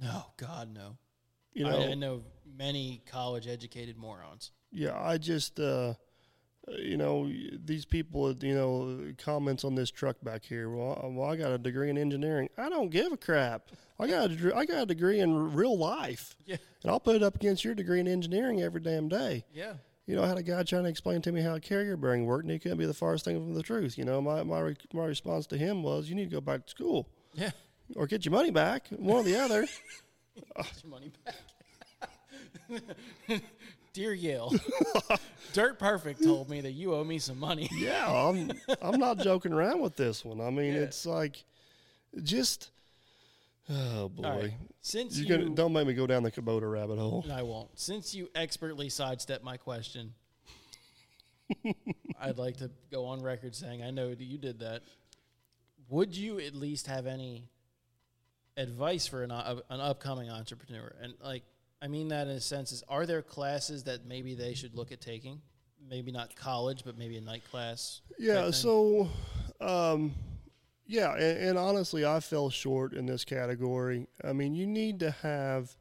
[0.00, 0.96] no god no
[1.52, 2.24] You know, I, I know
[2.56, 5.94] many college educated morons Yeah, I just, uh,
[6.78, 7.30] you know,
[7.64, 10.70] these people, you know, comments on this truck back here.
[10.70, 12.48] Well, I- well, I got a degree in engineering.
[12.56, 13.70] I don't give a crap.
[13.98, 17.14] I got a, degree- I got a degree in real life, yeah and I'll put
[17.16, 19.44] it up against your degree in engineering every damn day.
[19.52, 19.74] yeah
[20.06, 22.24] You know, I had a guy trying to explain to me how a carrier bearing
[22.26, 23.96] worked, and he couldn't be the farthest thing from the truth.
[23.98, 26.70] You know, my my my response to him was, "You need to go back to
[26.70, 27.50] school yeah
[27.94, 29.66] or get your money back, one or the other."
[30.56, 31.36] Get your money back.
[33.92, 34.52] Dear Yale,
[35.52, 37.68] Dirt Perfect told me that you owe me some money.
[37.76, 40.40] Yeah, I'm I'm not joking around with this one.
[40.40, 40.80] I mean, Yeah.
[40.80, 41.44] it's like
[42.22, 42.70] just
[43.68, 44.22] oh boy.
[44.22, 44.54] Right.
[44.80, 47.24] Since You you, gonna don't make me go down the Kubota rabbit hole.
[47.30, 47.78] I won't.
[47.78, 50.14] Since you expertly sidestepped my question,
[52.20, 54.82] I'd like to go on record saying I know that you did that.
[55.90, 57.50] Would you at least have any
[58.56, 60.94] advice for an, uh, an upcoming entrepreneur?
[61.02, 61.42] And like,
[61.82, 64.92] I mean that in a sense is, are there classes that maybe they should look
[64.92, 65.42] at taking?
[65.90, 68.02] Maybe not college, but maybe a night class.
[68.18, 69.08] Yeah, so
[69.60, 70.12] um
[70.86, 74.06] yeah, and, and honestly I fell short in this category.
[74.22, 75.76] I mean, you need to have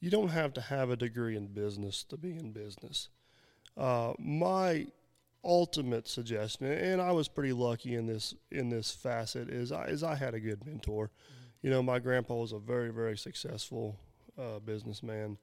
[0.00, 3.08] you don't have to have a degree in business to be in business.
[3.76, 4.86] Uh, my
[5.42, 10.02] ultimate suggestion, and I was pretty lucky in this in this facet, is I is
[10.02, 11.10] I had a good mentor.
[11.62, 13.98] You know, my grandpa was a very very successful
[14.38, 15.38] uh, businessman,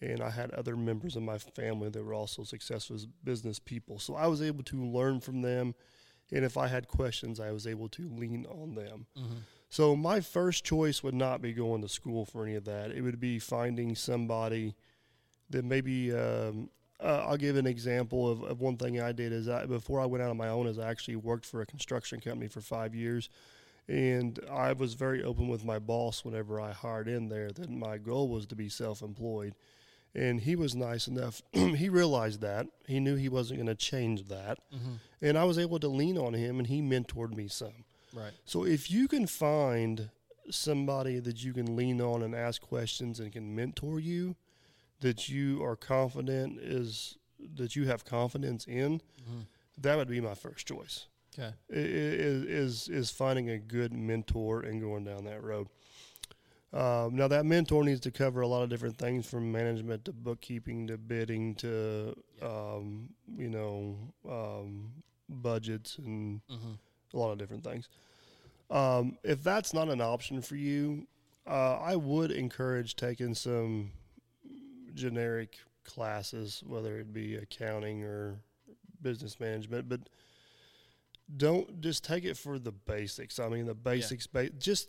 [0.00, 3.98] and I had other members of my family that were also successful as business people.
[3.98, 5.74] So I was able to learn from them,
[6.32, 9.06] and if I had questions, I was able to lean on them.
[9.70, 12.90] So my first choice would not be going to school for any of that.
[12.90, 14.74] It would be finding somebody
[15.50, 16.12] that maybe.
[16.12, 16.70] Um,
[17.00, 20.06] uh, I'll give an example of, of one thing I did is I, before I
[20.06, 22.92] went out on my own is I actually worked for a construction company for five
[22.92, 23.30] years,
[23.88, 27.96] and I was very open with my boss whenever I hired in there that my
[27.98, 29.54] goal was to be self-employed,
[30.14, 31.42] and he was nice enough.
[31.52, 34.94] he realized that he knew he wasn't going to change that, mm-hmm.
[35.22, 37.84] and I was able to lean on him, and he mentored me some.
[38.14, 38.32] Right.
[38.44, 40.10] So if you can find
[40.50, 44.36] somebody that you can lean on and ask questions and can mentor you,
[45.00, 47.16] that you are confident is
[47.54, 49.40] that you have confidence in, mm-hmm.
[49.78, 51.06] that would be my first choice.
[51.38, 51.52] Okay.
[51.68, 55.68] is is is finding a good mentor and going down that road.
[56.72, 60.12] Um, now that mentor needs to cover a lot of different things from management to
[60.12, 63.96] bookkeeping to bidding to um, you know
[64.28, 64.90] um,
[65.28, 66.72] budgets and Mm-hmm.
[67.14, 67.88] a lot of different things.
[68.70, 71.06] Um, if that's not an option for you,
[71.46, 73.92] uh, I would encourage taking some
[74.94, 78.36] generic classes, whether it be accounting or
[79.00, 80.00] business management, but
[81.36, 83.38] don't just take it for the basics.
[83.38, 84.88] I mean, the basics, ba- just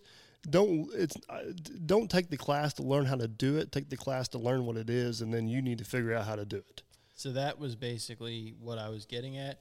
[0.50, 1.40] don't it's uh,
[1.86, 3.72] don't take the class to learn how to do it.
[3.72, 6.26] Take the class to learn what it is, and then you need to figure out
[6.26, 6.84] how to do it.
[7.16, 9.60] So that was basically what I was getting at.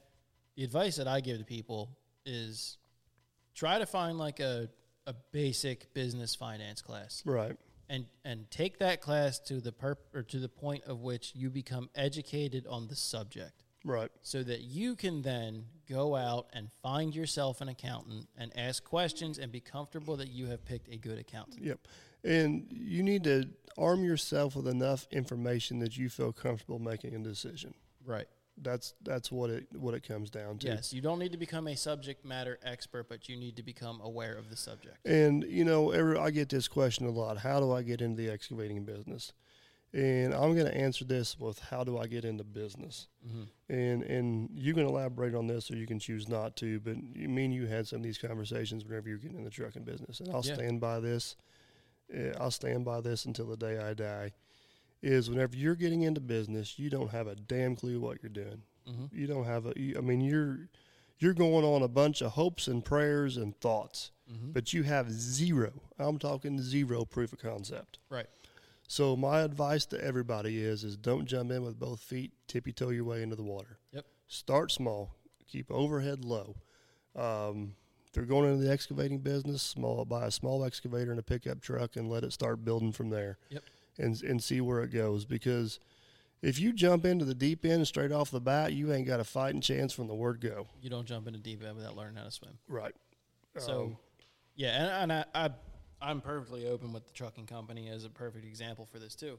[0.55, 2.77] The advice that I give to people is
[3.53, 4.69] try to find like a
[5.07, 7.55] a basic business finance class Right.
[7.89, 11.49] and and take that class to the perp or to the point of which you
[11.49, 14.11] become educated on the subject Right.
[14.21, 19.37] so that you can then go out and find yourself an accountant and ask questions
[19.37, 21.63] and be comfortable that you have picked a good accountant.
[21.63, 21.79] Yep.
[22.23, 27.19] And you need to arm yourself with enough information that you feel comfortable making a
[27.19, 27.73] decision.
[28.05, 28.27] Right.
[28.61, 30.67] That's that's what it what it comes down to.
[30.67, 34.01] Yes, you don't need to become a subject matter expert, but you need to become
[34.01, 34.97] aware of the subject.
[35.05, 37.37] And you know, every, I get this question a lot.
[37.37, 39.31] How do I get into the excavating business?
[39.91, 43.07] And I'm going to answer this with how do I get into business?
[43.69, 46.79] And and you can elaborate on this, or you can choose not to.
[46.79, 49.83] But you mean you had some of these conversations whenever you're getting in the trucking
[49.83, 50.53] business, and I'll Yeah.
[50.55, 51.35] stand by this.
[52.15, 54.31] Uh, I'll stand by this until the day I die.
[55.01, 58.63] Is whenever you're getting into business, you don't have a damn clue what you're doing.
[58.87, 59.05] Mm-hmm.
[59.17, 59.73] You don't have a.
[59.75, 60.69] You, I mean, you're
[61.19, 64.51] you're going on a bunch of hopes and prayers and thoughts, Mm-hmm.
[64.51, 65.71] but you have zero.
[65.97, 67.97] I'm talking zero proof of concept.
[68.09, 68.27] Right.
[68.89, 72.89] So my advice to everybody is: is don't jump in with both feet, tippy toe
[72.89, 73.77] your way into the water.
[73.91, 74.03] Yep.
[74.27, 75.11] Start small,
[75.47, 76.55] keep overhead low.
[77.15, 77.75] Um,
[78.09, 81.61] if you're going into the excavating business, small buy a small excavator and a pickup
[81.61, 83.37] truck, and let it start building from there.
[83.51, 83.63] Yep.
[83.99, 85.79] And and see where it goes because.
[86.41, 89.25] If you jump into the deep end straight off the bat, you ain't got a
[89.25, 90.67] fighting chance from the word go.
[90.81, 92.57] You don't jump into deep end without learning how to swim.
[92.69, 92.95] Right.
[93.57, 93.97] So, Um,
[94.55, 95.49] yeah, and, and I, I,
[96.01, 99.37] I'm perfectly open with the trucking company as a perfect example for this too.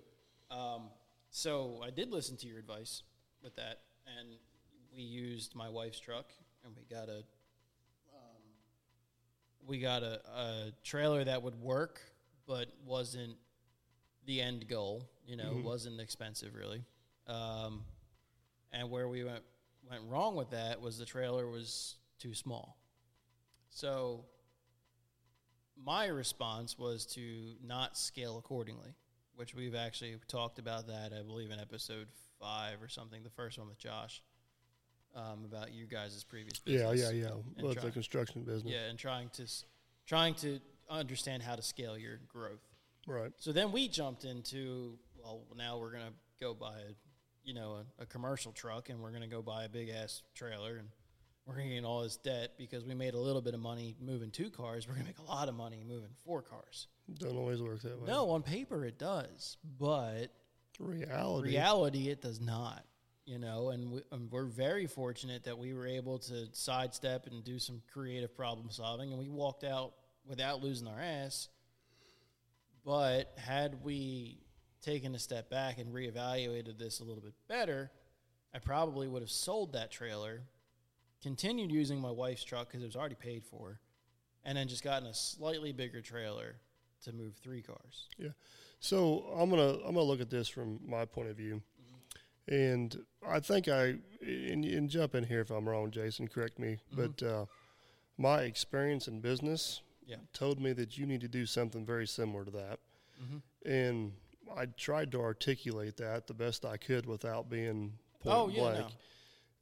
[0.50, 0.90] Um,
[1.30, 3.02] so I did listen to your advice
[3.42, 3.80] with that,
[4.18, 4.28] and
[4.94, 6.26] we used my wife's truck,
[6.64, 7.18] and we got a,
[8.12, 8.42] um,
[9.66, 12.00] we got a, a trailer that would work,
[12.46, 13.36] but wasn't
[14.26, 15.08] the end goal.
[15.26, 16.84] You know, wasn't expensive really.
[17.26, 17.84] Um,
[18.72, 19.42] and where we went
[19.88, 22.76] went wrong with that was the trailer was too small.
[23.70, 24.24] So
[25.84, 28.94] my response was to not scale accordingly,
[29.34, 32.08] which we've actually talked about that I believe in episode
[32.40, 34.22] five or something, the first one with Josh,
[35.14, 37.00] um, about you guys' previous business.
[37.00, 37.26] yeah, yeah.
[37.56, 38.72] and Well, it's a construction business.
[38.72, 39.46] yeah, and trying to
[40.06, 42.66] trying to understand how to scale your growth.
[43.06, 43.32] Right.
[43.38, 46.94] So then we jumped into well, now we're gonna go buy a,
[47.44, 50.76] you know, a, a commercial truck, and we're gonna go buy a big ass trailer,
[50.76, 50.88] and
[51.50, 54.30] we're gonna get all this debt because we made a little bit of money moving
[54.30, 54.86] two cars.
[54.86, 56.86] We're gonna make a lot of money moving four cars.
[57.18, 58.06] Don't always work that way.
[58.06, 60.26] No, on paper it does, but
[60.78, 61.48] Reality.
[61.48, 62.84] reality it does not.
[63.26, 67.44] You know, and, we, and we're very fortunate that we were able to sidestep and
[67.44, 69.92] do some creative problem solving, and we walked out
[70.24, 71.48] without losing our ass.
[72.84, 74.38] But had we
[74.82, 77.90] taken a step back and reevaluated this a little bit better,
[78.54, 80.42] I probably would have sold that trailer,
[81.22, 83.78] continued using my wife's truck because it was already paid for,
[84.44, 86.56] and then just gotten a slightly bigger trailer
[87.04, 88.08] to move three cars.
[88.18, 88.30] Yeah.
[88.80, 91.62] So I'm gonna I'm gonna look at this from my point of view,
[92.48, 92.96] and
[93.26, 96.28] I think I and, and jump in here if I'm wrong, Jason.
[96.28, 96.78] Correct me.
[96.94, 97.44] But uh,
[98.16, 100.16] my experience in business Yeah.
[100.32, 102.78] told me that you need to do something very similar to that,
[103.66, 104.12] and
[104.56, 108.92] I tried to articulate that the best I could without being point Oh, yeah, blank.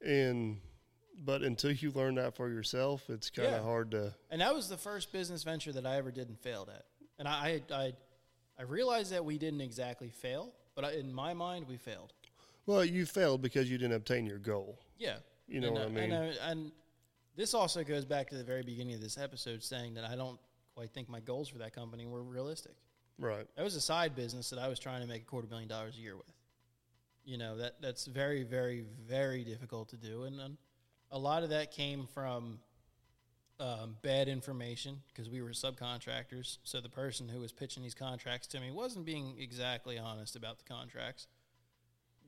[0.05, 0.61] And
[1.23, 3.63] but until you learn that for yourself, it's kind of Yeah.
[3.63, 4.15] hard to.
[4.29, 6.85] And that was the first business venture that I ever did and failed at.
[7.17, 7.93] And I, I,
[8.57, 12.13] I, realized that we didn't exactly fail, but I, in my mind, we failed.
[12.65, 14.79] Well, you failed because you didn't obtain your goal.
[14.97, 15.17] Yeah.
[15.47, 16.11] You know and, what I mean?
[16.11, 16.71] And, and
[17.35, 20.39] this also goes back to the very beginning of this episode saying that I don't
[20.75, 22.75] quite think my goals for that company were realistic.
[23.17, 23.45] Right.
[23.57, 25.97] That was a side business that I was trying to make a quarter million dollars
[25.97, 26.33] a year with.
[27.25, 30.57] You know that that's very, very, very difficult to do, and um,
[31.11, 32.59] a lot of that came from
[33.59, 36.59] um, bad information because we were subcontractors.
[36.63, 40.59] So the person who was pitching these contracts to me wasn't being exactly honest about
[40.59, 41.27] the contracts,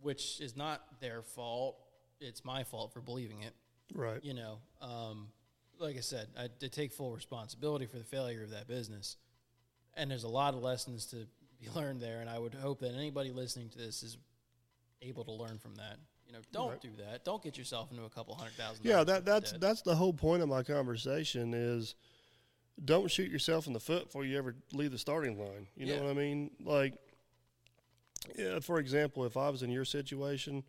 [0.02, 1.78] which is not their fault.
[2.20, 3.54] It's my fault for believing it
[3.94, 4.24] Right.
[4.24, 4.60] you know.
[4.82, 5.28] Um,
[5.80, 9.18] like I said, I did take full responsibility for the failure of that business.
[9.96, 11.28] And there's a lot of lessons to
[11.60, 12.20] be learned there.
[12.22, 14.18] And I would hope that anybody listening to this is
[15.02, 15.98] able to learn from that.
[16.32, 16.82] You know, don't Right.
[16.82, 17.26] do that.
[17.26, 18.86] Don't get yourself into a couple hundred thousand.
[18.86, 19.60] Yeah, that that's debt.
[19.62, 21.94] that's the whole point of my conversation is
[22.86, 25.68] don't shoot yourself in the foot before you ever leave the starting line.
[25.76, 25.98] You Yeah.
[25.98, 26.52] know what I mean?
[26.62, 26.94] Like,
[28.38, 30.64] yeah, for example, if I was in your situation,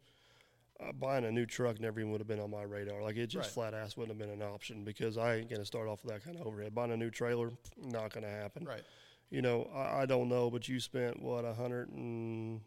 [0.80, 3.00] uh, buying a new truck never even would have been on my radar.
[3.02, 3.70] Like, it just Right.
[3.70, 6.12] flat ass wouldn't have been an option because I ain't going to start off with
[6.12, 6.74] that kind of overhead.
[6.74, 8.64] Buying a new trailer, not going to happen.
[8.64, 8.82] right.
[9.30, 12.62] You know, I, I don't know, but you spent what a hundred and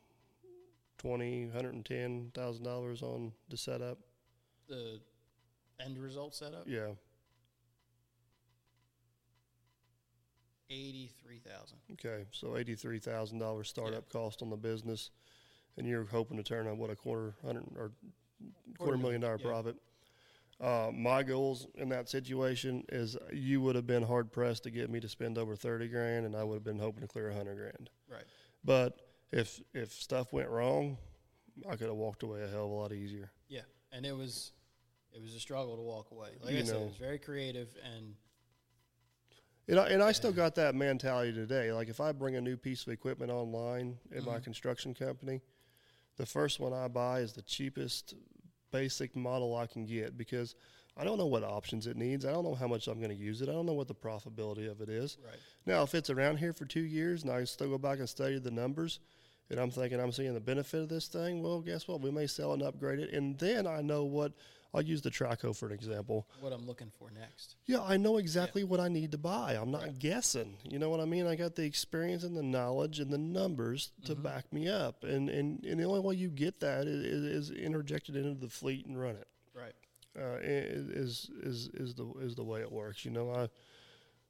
[0.97, 3.99] twenty, hundred and ten thousand dollars on the setup.
[4.67, 4.99] The
[5.79, 6.91] end result setup Yeah.
[10.69, 11.77] eighty three thousand.
[11.93, 15.11] Okay, so eighty-three thousand dollars startup cost on the business,
[15.77, 17.91] and you're hoping to turn on what a quarter hundred or
[18.77, 19.47] quarter million dollar yeah.
[19.47, 19.75] profit.
[20.59, 24.89] Uh, my goals in that situation is you would have been hard pressed to get
[24.89, 27.35] me to spend over thirty grand, and I would have been hoping to clear a
[27.35, 27.89] hundred grand.
[28.09, 28.23] Right.
[28.63, 28.99] But
[29.31, 30.97] if if stuff went wrong,
[31.69, 33.31] I could have walked away a hell of a lot easier.
[33.47, 33.61] Yeah,
[33.91, 34.51] and it was
[35.13, 36.29] it was a struggle to walk away.
[36.43, 38.15] Like You I said, it was very creative, and
[39.67, 41.71] And I, and I still got that mentality today.
[41.71, 44.43] Like if I bring a new piece of equipment online in my mm-hmm.
[44.43, 45.41] construction company,
[46.17, 48.13] the first one I buy is the cheapest
[48.71, 50.55] basic model I can get because
[50.97, 52.25] I don't know what options it needs.
[52.25, 53.49] I don't know how much I'm going to use it.
[53.49, 55.17] I don't know what the profitability of it is.
[55.25, 58.07] right, Now, if it's around here for two years and I still go back and
[58.07, 58.99] study the numbers
[59.49, 62.01] and I'm thinking I'm seeing the benefit of this thing, well, guess what?
[62.01, 63.11] We may sell and upgrade it.
[63.13, 64.33] And then I know what
[64.73, 66.27] I'll use the trackhoe for an example.
[66.41, 67.55] what I'm looking for next.
[67.65, 69.53] Yeah, I know exactly what I need to buy.
[69.53, 70.57] I'm not guessing.
[70.69, 71.27] You know what I mean?
[71.27, 75.05] I got the experience and the knowledge and the numbers to back me up.
[75.05, 78.33] And, and, and the only way you get that is, is, is interject it into
[78.33, 79.27] the fleet and run it.
[79.53, 79.75] Right,
[80.17, 83.05] Uh, is is is the is the way it works.
[83.05, 83.47] You know, I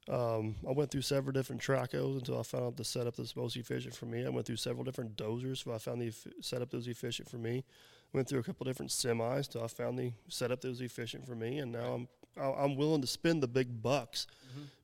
[0.08, 3.56] um, I went through several different trackhoes until I found out the setup that's most
[3.56, 4.24] efficient for me.
[4.24, 7.38] I went through several different dozers, so I found the setup that was efficient for
[7.38, 7.64] me.
[8.12, 11.34] Went through a couple different semis till I found the setup that was efficient for
[11.34, 14.26] me, and now I'm I'm willing to spend the big bucks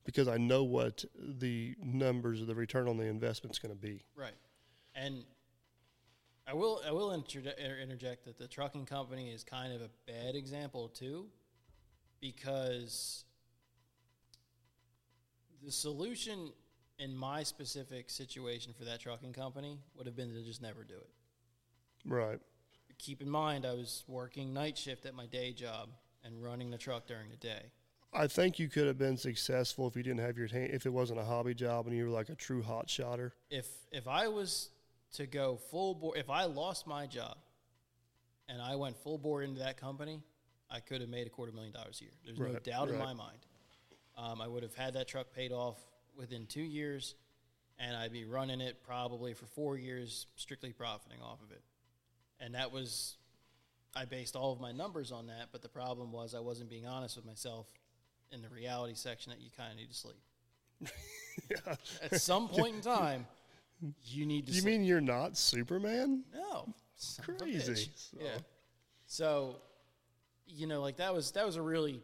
[0.05, 3.79] because I know what the numbers of the return on the investment is going to
[3.79, 4.03] be.
[4.15, 4.35] right,
[4.95, 5.23] and
[6.45, 9.89] I will I will interje- inter- interject that the trucking company is kind of a
[10.05, 11.27] bad example too,
[12.19, 13.23] because
[15.63, 16.51] the solution
[16.99, 20.95] in my specific situation for that trucking company would have been to just never do
[20.95, 21.09] it.
[22.05, 22.39] Right.
[22.99, 25.89] Keep in mind, I was working night shift at my day job
[26.23, 27.71] and running the truck during the day.
[28.13, 30.91] I think you could have been successful if you didn't have your hand, if it
[30.93, 33.33] wasn't a hobby job and you were like a true hot shotter.
[33.49, 34.69] if if I was
[35.13, 37.37] to go full bore, if I lost my job
[38.47, 40.21] and I went full bore into that company,
[40.69, 42.13] I could have made a quarter million dollars a year.
[42.23, 43.39] There's no Right, doubt in my mind.
[44.17, 45.77] Um, I would have had that truck paid off
[46.17, 47.15] within two years,
[47.79, 51.61] and I'd be running it probably for four years, strictly profiting off of it.
[52.39, 53.17] And that was,
[53.95, 55.49] I based all of my numbers on that.
[55.51, 57.67] But the problem was I wasn't being honest with myself
[58.31, 60.17] in the reality section that you kind of need to sleep.
[62.11, 63.25] At some point in time,
[64.05, 64.73] you need to You sleep.
[64.73, 66.23] mean you're not Superman?
[66.33, 67.89] No, son of a Crazy.
[67.95, 68.37] So- Yeah.
[69.05, 69.57] So,
[70.47, 72.01] you know, like that was that was a really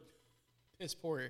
[0.79, 1.29] piss poor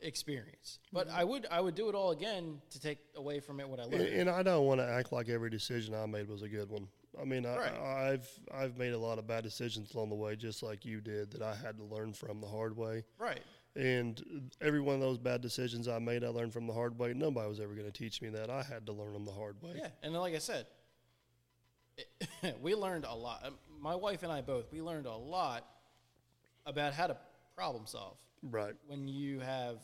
[0.00, 0.78] experience.
[0.92, 1.08] But.
[1.10, 3.84] I would I would do it all again to take away from it what I
[3.84, 4.08] And, learned.
[4.08, 6.88] and I don't want to act like every decision I made was a good one.
[7.20, 7.72] I mean, I, Right.
[7.80, 11.30] I've I've made a lot of bad decisions along the way, just like you did,
[11.32, 13.04] that I had to learn from the hard way.
[13.18, 13.40] right.
[13.76, 17.12] And every one of those bad decisions I made, I learned from the hard way.
[17.12, 18.48] Nobody was ever going to teach me that.
[18.48, 19.72] I had to learn them the hard way.
[19.76, 20.66] Yeah, and like I said,
[21.96, 23.44] it, we learned a lot.
[23.80, 25.66] My wife and I both we learned a lot
[26.66, 27.16] about how to
[27.54, 28.74] problem solve Right.
[28.86, 29.78] when you have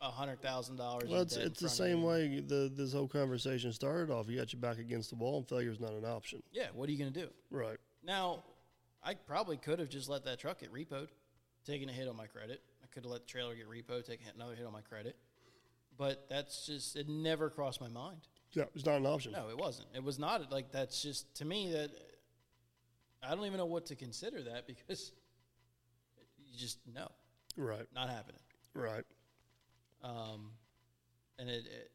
[0.00, 1.08] a hundred thousand dollars.
[1.08, 4.28] Well, it's, it's the same way the this whole conversation started off.
[4.28, 6.42] You got your back against the wall, and failure is not an option.
[6.52, 7.28] Yeah, what are you going to do?
[7.50, 7.78] Right.
[8.04, 8.44] Now,
[9.02, 11.08] I probably could have just let that truck get repoed,
[11.66, 12.62] taking a hit on my credit.
[12.82, 15.16] I could have let the trailer get repoed, taking another hit on my credit.
[15.96, 18.18] But that's just, it never crossed my mind.
[18.52, 19.32] Yeah, it's not an option.
[19.32, 19.88] No, it wasn't.
[19.94, 21.90] It was not like that's just, to me, that
[23.22, 25.12] I don't even know what to consider that because
[26.54, 27.08] you just, no,
[27.56, 27.86] Right.
[27.94, 28.40] not happening.
[28.74, 29.04] Right.
[30.02, 30.50] Um,
[31.38, 31.90] and it, it,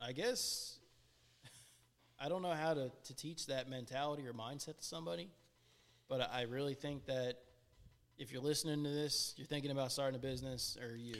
[0.00, 0.78] I guess,
[2.20, 5.30] I don't know how to, to teach that mentality or mindset to somebody,
[6.08, 7.38] but I I really think that
[8.18, 11.14] if you're listening to this, you're thinking about starting a business, or you,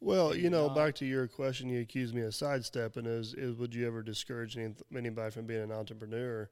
[0.00, 3.06] Well, you know, back to your question, you accused me of sidestepping.
[3.06, 6.50] Is is would you ever discourage any, anybody from being an entrepreneur?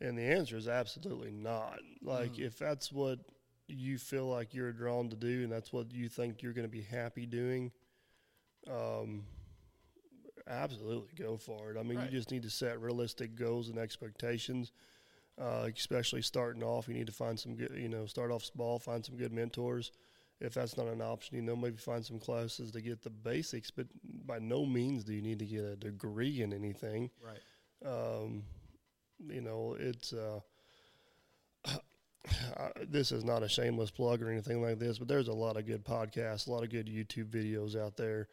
[0.00, 1.78] And the answer is absolutely not.
[2.02, 2.42] Like Mm-hmm.
[2.44, 3.18] if that's what
[3.66, 6.72] you feel like you're drawn to do and that's what you think you're going to
[6.72, 7.72] be happy doing,
[8.70, 9.24] um,
[10.46, 11.78] absolutely go for it.
[11.78, 12.10] I mean, Right.
[12.10, 14.72] you just need to set realistic goals and expectations.
[15.36, 18.78] Uh, especially starting off, you need to find some good, you know, start off small,
[18.78, 19.90] find some good mentors.
[20.40, 23.70] If that's not an option, you know, maybe find some classes to get the basics,
[23.70, 23.86] but
[24.26, 27.40] by no means do you need to get a degree in anything Right.
[27.84, 28.44] um,
[29.26, 30.38] you know, it's uh,
[32.88, 35.66] This is not a shameless plug or anything like this, but there's a lot of
[35.66, 38.28] good podcasts, a lot of good YouTube videos out there,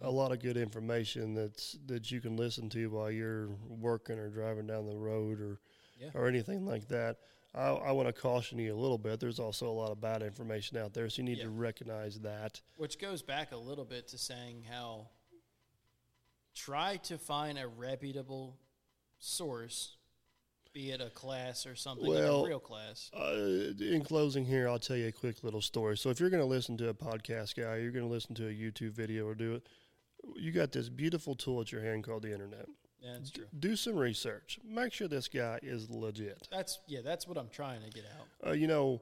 [0.00, 4.28] a lot of good information that's that you can listen to while you're working or
[4.28, 5.60] driving down the road or
[5.98, 6.10] Yeah.
[6.14, 7.18] or anything like that.
[7.54, 9.18] I, I want to caution you a little bit.
[9.20, 11.44] There's also a lot of bad information out there, so you need Yeah.
[11.44, 12.60] to recognize that.
[12.76, 15.08] Which goes back a little bit to saying how
[16.54, 18.58] try to find a reputable
[19.18, 19.96] source,
[20.76, 23.10] be it a class or something, like Well, a real class.
[23.16, 25.96] Uh, in closing here, I'll tell you a quick little story.
[25.96, 28.48] So if you're going to listen to a podcast guy, you're going to listen to
[28.48, 29.66] a YouTube video or do it,
[30.34, 32.66] you got this beautiful tool at your hand called the internet.
[33.00, 33.46] Yeah, that's true.
[33.58, 34.58] Do some research.
[34.68, 36.46] Make sure this guy is legit.
[36.50, 38.50] That's yeah, that's what I'm trying to get out.
[38.50, 39.00] Uh, you know,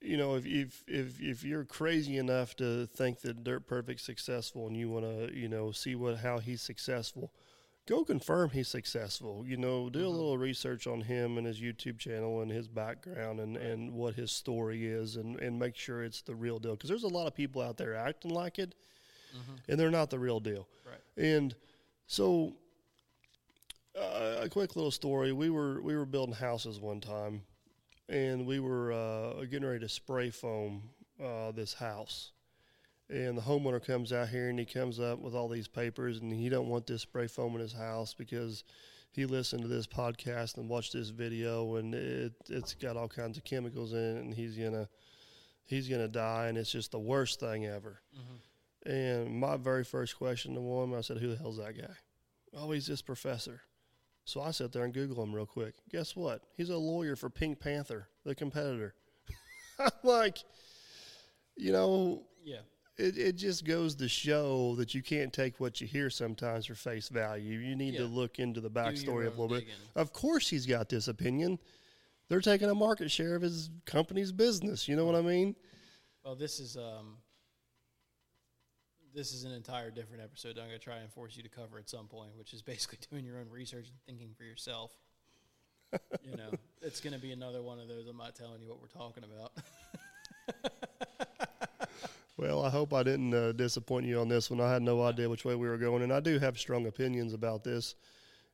[0.00, 4.66] you know if, if if if you're crazy enough to think that Dirt Perfect's successful
[4.66, 7.32] and you want to, you know, see what how he's successful,
[7.86, 9.44] go confirm he's successful.
[9.46, 13.40] You know, do a little research on him and his YouTube channel and his background
[13.40, 16.72] and, and what his story is and, and make sure it's the real deal.
[16.72, 18.74] Because there's a lot of people out there acting like it,
[19.68, 20.68] and they're not the real deal.
[20.86, 21.24] Right.
[21.24, 21.54] And
[22.06, 22.54] so,
[23.98, 27.42] uh, a quick little story: we were we were building houses one time,
[28.08, 30.82] and we were uh, getting ready to spray foam
[31.22, 32.32] uh, this house.
[33.12, 36.32] And the homeowner comes out here and he comes up with all these papers, and
[36.32, 38.64] he don't want this spray foam in his house because
[39.10, 43.36] he listened to this podcast and watched this video, and it it's got all kinds
[43.36, 44.88] of chemicals in it, and he's gonna
[45.64, 48.00] he's gonna die, and it's just the worst thing ever.
[48.16, 48.90] Mm-hmm.
[48.90, 51.94] And my very first question to him, I said, "Who the hell's that guy?"
[52.54, 53.60] Oh, he's this professor.
[54.24, 55.74] So I sat there and Google him real quick.
[55.90, 56.42] Guess what?
[56.56, 58.94] He's a lawyer for Pink Panther, the competitor.
[59.78, 60.38] I'm like,
[61.56, 62.60] you know, Yeah.
[63.02, 66.74] It, it just goes to show that you can't take what you hear sometimes for
[66.74, 67.58] face value.
[67.58, 69.66] You need to look into the backstory a little bit.
[69.96, 71.58] Of course, he's got this opinion.
[72.28, 74.86] They're taking a market share of his company's business.
[74.88, 75.56] You know what I mean?
[76.24, 77.16] Well, this is um,
[79.14, 80.56] this is an entire different episode.
[80.58, 83.24] I'm gonna try and force you to cover at some point, which is basically doing
[83.24, 84.92] your own research and thinking for yourself.
[86.24, 86.50] you know,
[86.80, 88.06] it's gonna be another one of those.
[88.06, 89.52] I'm not telling you what we're talking about.
[92.36, 94.60] Well, I hope I didn't uh, disappoint you on this one.
[94.60, 97.34] I had no idea which way we were going, and I do have strong opinions
[97.34, 97.94] about this.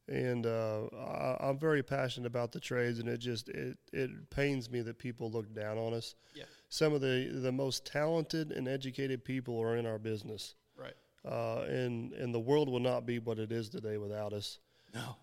[0.09, 4.71] And uh, I, I'm very passionate about the trades, and it just it it pains
[4.71, 6.15] me that people look down on us.
[6.35, 6.45] yeah.
[6.71, 10.95] Some of the the most talented and educated people are in our business, Right.
[11.27, 14.59] uh, and and the world will not be what it is today without us.
[14.95, 15.17] No.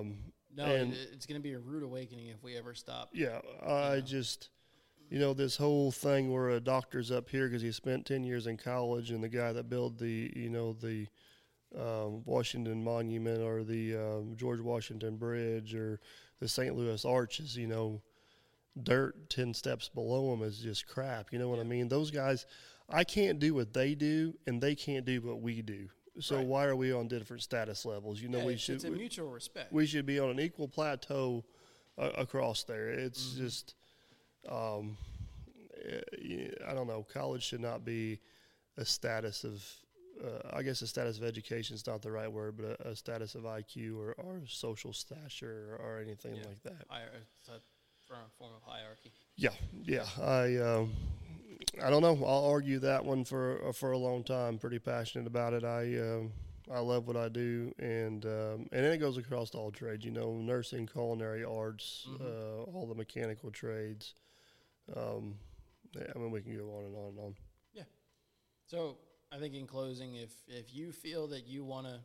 [0.00, 0.16] Um,
[0.54, 0.66] No.
[0.66, 3.10] it's gonna be a rude awakening if we ever stop.
[3.14, 4.50] Yeah, I just,
[5.12, 8.46] you know, this whole thing where a doctor's up here because he spent ten years
[8.46, 11.06] in college, and the guy that built the, you know, the
[11.78, 16.00] um, Washington Monument or the um, George Washington Bridge or
[16.40, 16.74] the St.
[16.74, 18.00] Louis Arches, you know,
[18.82, 21.30] dirt ten steps below him is just crap.
[21.30, 21.88] You know what I mean?
[21.88, 22.46] Those guys,
[22.88, 25.88] I can't do what they do, and they can't do what we do.
[26.20, 26.46] So Right.
[26.46, 28.18] why are we on different status levels?
[28.20, 28.76] You know, Yeah, we should.
[28.76, 29.72] it's a mutual respect.
[29.72, 31.44] we should be on an equal plateau
[31.98, 32.88] uh, across there.
[32.88, 33.44] It's Mm-hmm.
[33.44, 33.74] just,
[34.48, 34.96] um,
[35.84, 37.06] eh, I don't know.
[37.12, 38.20] College should not be
[38.76, 39.64] a status of,
[40.24, 42.96] uh, I guess a status of education is not the right word, but a, a
[42.96, 46.46] status of IQ or, or social stature or, or anything Yeah.
[46.46, 46.86] like that.
[46.88, 47.10] Hier-
[47.40, 47.60] it's a
[48.38, 49.10] form of hierarchy.
[49.36, 49.50] Yeah,
[49.84, 50.04] yeah.
[50.20, 50.92] I, um,
[51.82, 52.22] I don't know.
[52.26, 54.58] I'll argue that one for uh, for a long time.
[54.58, 55.64] Pretty passionate about it.
[55.64, 56.32] I um,
[56.70, 60.04] I love what I do, and um, and then it goes across all trades.
[60.04, 64.14] You know, nursing, culinary arts, uh, all the mechanical trades.
[64.96, 65.34] Um,
[65.94, 67.34] yeah, I mean, we can go on and on and on.
[67.72, 67.82] Yeah.
[68.66, 68.98] So
[69.30, 72.00] I think in closing, if if you feel that you want to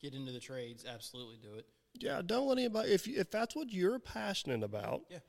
[0.00, 1.66] get into the trades, absolutely do it.
[1.94, 2.90] Yeah, don't let anybody.
[2.92, 5.20] If you- if that's what you're passionate about, Yeah.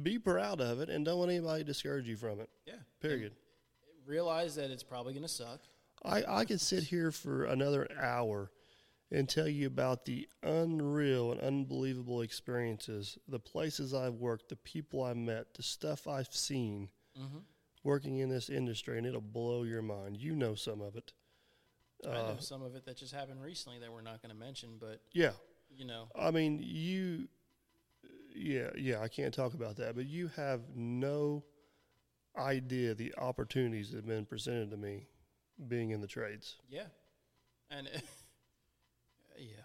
[0.00, 2.48] be proud of it, and don't let anybody discourage you from it.
[2.66, 2.78] Yeah.
[3.00, 3.34] Period.
[4.06, 5.60] Realize that it's probably going to suck.
[6.04, 8.50] I, I could sit here for another hour
[9.10, 15.02] and tell you about the unreal and unbelievable experiences, the places I've worked, the people
[15.04, 16.88] I met, the stuff I've seen
[17.84, 20.16] working in this industry, and it'll blow your mind.
[20.16, 21.12] You know some of it.
[22.04, 24.36] I Uh, know some of it that just happened recently that we're not going to
[24.38, 25.32] mention, but yeah.
[25.70, 27.28] you know, I mean, you,
[28.34, 31.44] yeah, yeah, I can't talk about that, but you have no
[32.36, 35.06] idea the opportunities that have been presented to me
[35.68, 36.56] being in the trades.
[36.68, 36.86] Yeah,
[37.70, 37.88] and
[39.38, 39.64] yeah,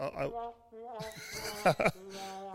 [0.00, 0.24] I,
[1.64, 1.90] I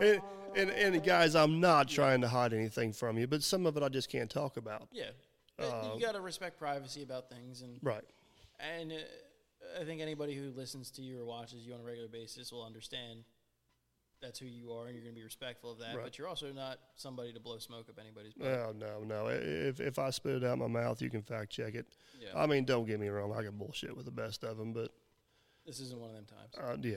[0.00, 0.20] and,
[0.56, 3.82] and, and guys, I'm not trying to hide anything from you, but some of it
[3.82, 4.88] I just can't talk about.
[4.92, 5.10] yeah.
[5.56, 8.04] But you got to respect privacy about things, and Right.
[8.60, 12.08] and uh, I think anybody who listens to you or watches you on a regular
[12.08, 13.24] basis will understand
[14.22, 15.96] that's who you are, and you're going to be respectful of that.
[15.96, 16.04] Right.
[16.04, 18.46] But you're also not somebody to blow smoke up anybody's butt.
[18.48, 19.28] No, no, no.
[19.28, 21.86] If if I spit it out my mouth, you can fact check it.
[22.20, 22.40] Yeah.
[22.40, 23.32] I mean, don't get me wrong.
[23.36, 24.92] I can bullshit with the best of them, but
[25.68, 26.54] this isn't one of them times.
[26.58, 26.96] uh, yeah,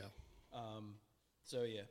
[0.57, 0.95] Um,
[1.43, 1.81] so yeah,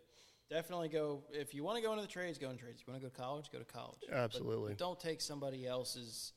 [0.48, 2.80] definitely go if you want to go into the trades, go into trades.
[2.80, 4.00] If you want to go to college, go to college.
[4.10, 4.70] Absolutely.
[4.72, 6.32] But don't take somebody else's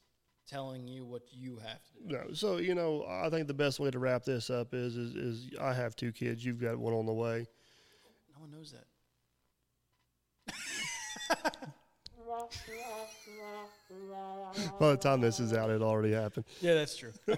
[0.46, 2.14] telling you what you have to do.
[2.14, 2.34] no.
[2.34, 5.50] So you know, I think the best way to wrap this up is is, is
[5.60, 6.44] I have two kids.
[6.46, 7.48] You've got one on the way.
[8.36, 8.86] No one knows that.
[14.80, 16.46] By the time this is out, it already happened.
[16.62, 17.12] Yeah, that's true.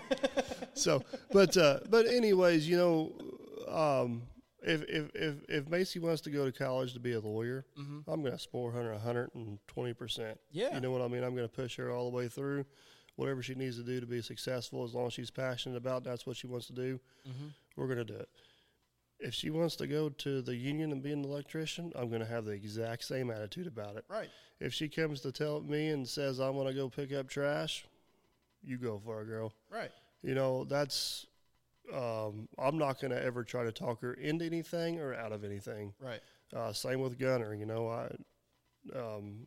[0.74, 1.02] so
[1.32, 3.12] but uh but anyways you know
[3.74, 4.24] um
[4.62, 8.22] if if if, if macy wants to go to college to be a lawyer i'm
[8.22, 10.74] going to support her 120 percent Yeah.
[10.76, 12.66] you know what i mean i'm going to push her all the way through
[13.16, 16.26] whatever she needs to do to be successful as long as she's passionate about that's
[16.28, 17.00] what she wants to do
[17.78, 18.28] we're going to do it
[19.20, 22.28] if she wants to go to the union and be an electrician i'm going to
[22.28, 24.30] have the exact same attitude about it right.
[24.60, 27.86] if she comes to tell me and says i want to go pick up trash
[28.64, 29.92] you go for it girl Right.
[30.22, 31.26] you know that's
[31.94, 35.44] um, i'm not going to ever try to talk her into anything or out of
[35.44, 36.22] anything Right.
[36.56, 38.10] uh, same with gunner you know i
[38.96, 39.40] um,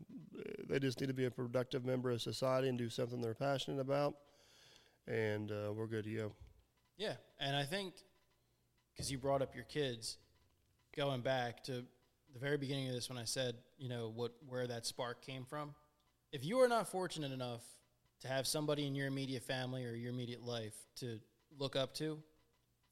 [0.69, 3.81] they just need to be a productive member of society and do something they're passionate
[3.81, 4.15] about
[5.07, 6.33] and uh, we're good to go
[6.97, 7.95] Yeah, and I think
[8.99, 10.19] because you brought up your kids,
[10.97, 11.85] going back to
[12.33, 15.45] the very beginning of this when I said, you know, what where that spark came
[15.45, 15.73] from.
[16.33, 17.63] If you are not fortunate enough
[18.23, 21.21] to have somebody in your immediate family or your immediate life to
[21.57, 22.19] look up to,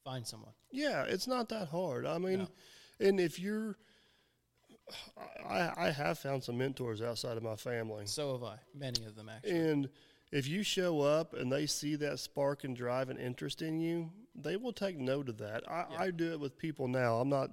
[0.05, 0.53] find someone.
[0.71, 2.47] yeah it's not that hard i mean
[3.01, 3.75] and if you're
[5.45, 8.55] I, I have found some mentors outside of my family So have I.
[8.73, 9.51] Many of them actually.
[9.59, 9.89] And
[10.31, 14.09] if you show up and they see that spark and drive and interest in you,
[14.37, 15.69] they will take note of that.
[15.69, 17.15] I, I do it with people now.
[17.19, 17.49] I'm not.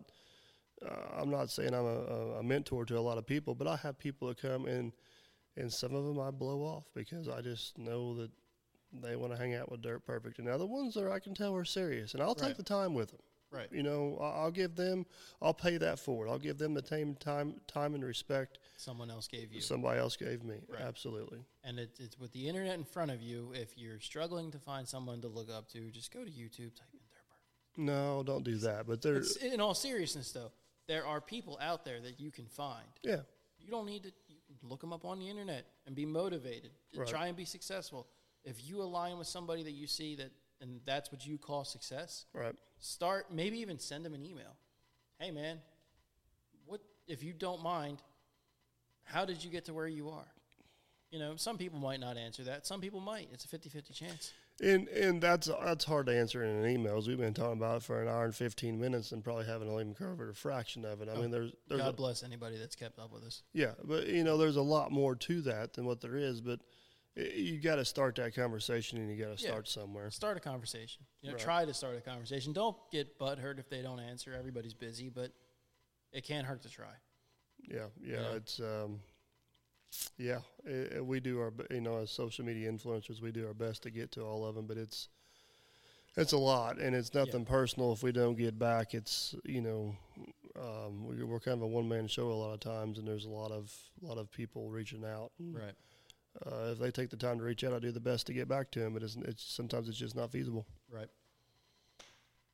[0.85, 3.77] Uh, I'm not saying I'm a, a- mentor to a lot of people, but I
[3.77, 4.93] have people that come and
[5.57, 8.31] and some of them I blow off because I just know that
[9.03, 11.55] they want to hang out with Dirt Perfect, and other ones are I can tell
[11.57, 13.21] are serious, and I'll take the time with them.
[13.55, 13.69] Right.
[13.73, 15.07] You know, I'll give them.
[15.41, 16.29] I'll pay that forward.
[16.29, 19.61] I'll give them the same time, time and respect Someone else gave you.
[19.61, 20.57] somebody else gave me.
[20.69, 20.81] Right.
[20.83, 21.39] Absolutely.
[21.63, 23.53] And it, it's with the internet in front of you.
[23.55, 26.89] If you're struggling to find someone to look up to, just go to YouTube, type
[26.93, 27.79] in Perfect.
[27.79, 28.87] No, don't do that.
[28.87, 30.51] But there's, in all seriousness, though,
[30.89, 32.87] there are people out there that you can find.
[33.03, 33.21] yeah.
[33.59, 34.13] You don't need to
[34.63, 36.73] look them up on the internet and be motivated.
[36.93, 37.09] and Right.
[37.09, 38.09] Try and be successful.
[38.45, 40.31] If you align with somebody that you see that,
[40.65, 42.55] and that's what you call success, Right.
[42.79, 44.57] start maybe even send them an email.
[45.19, 45.61] Hey, man,
[46.67, 48.03] what if you don't mind?
[49.05, 50.27] How did you get to where you are?
[51.11, 52.67] You know, some people might not answer that.
[52.67, 53.29] Some people might.
[53.33, 54.33] It's a 50-50 chance.
[54.63, 56.97] And and that's that's hard to answer in an email.
[56.97, 59.69] As we've been talking about it for an hour and fifteen minutes, and probably haven't
[59.69, 61.09] even covered a fraction of it.
[61.09, 63.43] I oh, mean, there's there's God a, bless anybody that's kept up with us.
[63.53, 66.41] yeah, but you know, there's a lot more to that than what there is.
[66.41, 66.61] But
[67.17, 69.51] you got to start that conversation, and you got to Yeah.
[69.51, 70.11] start somewhere.
[70.11, 71.05] Start a conversation.
[71.21, 71.43] You know, Right.
[71.45, 72.53] try to start a conversation.
[72.53, 74.35] Don't get butthurt if they don't answer.
[74.35, 75.33] Everybody's busy, but
[76.13, 76.95] it can't hurt to try.
[77.59, 78.35] Yeah, yeah, Yeah.
[78.35, 79.01] it's um,
[80.19, 83.55] yeah, i i- we do our you know as social media influencers, we do our
[83.55, 85.09] best to get to all of them, but it's
[86.17, 87.93] it's a lot, and it's nothing personal.
[87.93, 89.97] If we don't get back, it's you know,
[90.57, 93.25] um, we, we're kind of a one man show a lot of times, and there's
[93.25, 93.73] a lot of
[94.03, 95.33] a lot of people reaching out.
[95.39, 95.75] Right.
[96.45, 98.49] Uh, if they take the time to reach out, I do the best to get
[98.49, 100.67] back to them, but it's, it's sometimes it's just not feasible.
[100.91, 101.09] Right.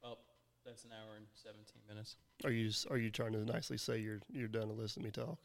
[0.02, 0.18] Well,
[0.64, 2.16] that's an hour and 17 minutes.
[2.44, 5.12] Are you are you trying to nicely say you're you're done to listen to me
[5.12, 5.38] talk?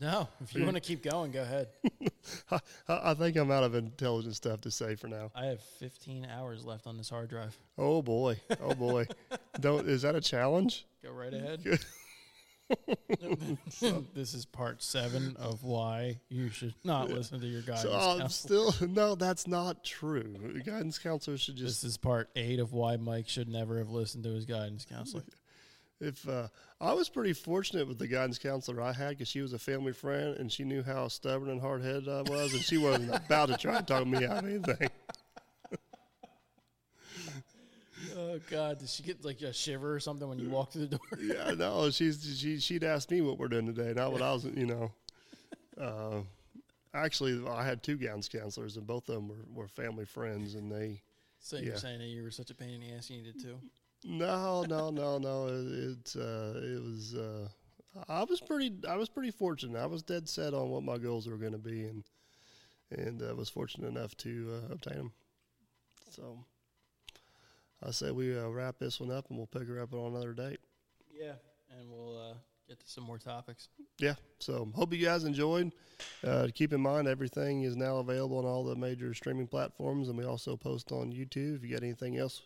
[0.00, 1.68] No, if you want to keep going, go ahead.
[2.50, 2.58] I,
[2.88, 5.30] I think I'm out of intelligent stuff to say for now.
[5.34, 7.56] I have 15 hours left on this hard drive.
[7.78, 8.40] Oh boy.
[8.60, 9.06] Oh boy.
[9.60, 10.86] Don't is that a challenge?
[11.02, 11.60] Go right ahead.
[14.14, 18.20] this is part seven of why you should not listen to your guidance So I'm
[18.20, 18.72] counselor.
[18.72, 20.62] still no, that's not true.
[20.64, 24.24] Guidance counselors should just This is part eight of why Mike should never have listened
[24.24, 25.24] to his guidance counselor.
[26.00, 26.48] if uh,
[26.80, 29.92] I was pretty fortunate with the guidance counselor I had because she was a family
[29.92, 33.48] friend and she knew how stubborn and hard headed I was and she wasn't about
[33.50, 34.88] to try to talk me out of anything.
[38.32, 40.96] Oh God, did she get like a shiver or something when you walked through the
[40.96, 41.00] door?
[41.20, 44.44] yeah, no, she's she she'd asked me what we're doing today, not what I was,
[44.44, 44.92] you know.
[45.78, 46.20] Uh,
[46.94, 50.72] actually, I had two guidance counselors, and both of them were, were family friends, and
[50.72, 51.02] they.
[51.40, 51.62] So Yeah.
[51.62, 53.58] you're saying that you were such a pain in the ass, you needed to.
[54.04, 55.48] No, no, no, no.
[55.48, 57.14] It, it, uh, it was.
[57.14, 57.48] Uh,
[58.08, 58.72] I was pretty.
[58.88, 59.78] I was pretty fortunate.
[59.78, 62.04] I was dead set on what my goals were going to be, and
[62.90, 65.12] and uh, was fortunate enough to uh, obtain them.
[66.10, 66.44] So
[67.84, 70.32] I say we uh, wrap this one up, and we'll pick her up on another
[70.32, 70.60] date.
[71.12, 71.34] Yeah,
[71.70, 72.34] and we'll uh,
[72.68, 73.68] get to some more topics.
[73.98, 74.14] Yeah.
[74.38, 75.72] So hope you guys enjoyed.
[76.24, 80.16] Uh, keep in mind, everything is now available on all the major streaming platforms, and
[80.16, 81.56] we also post on YouTube.
[81.56, 82.42] If you got anything else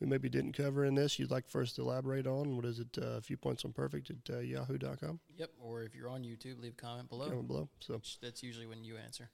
[0.00, 2.78] we maybe didn't cover in this, you'd like for us to elaborate on, what is
[2.78, 2.96] it?
[2.96, 5.18] Uh, a few points on perfect at uh, yahoo.com.
[5.36, 5.50] Yep.
[5.60, 7.28] Or if you're on YouTube, leave a comment below.
[7.28, 7.68] Comment below.
[7.80, 9.28] So That's usually when you answer.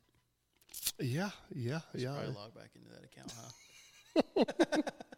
[0.99, 2.15] yeah, yeah, yeah.
[2.15, 4.91] Probably log back into that account, huh?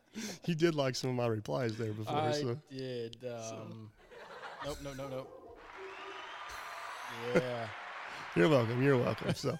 [0.46, 2.16] You did like some of my replies there before.
[2.16, 3.16] I so did.
[3.24, 3.90] Um,
[4.64, 5.58] nope, nope, nope, nope.
[7.34, 7.68] Yeah.
[8.36, 8.82] you're welcome.
[8.82, 9.34] You're welcome.
[9.34, 9.58] So,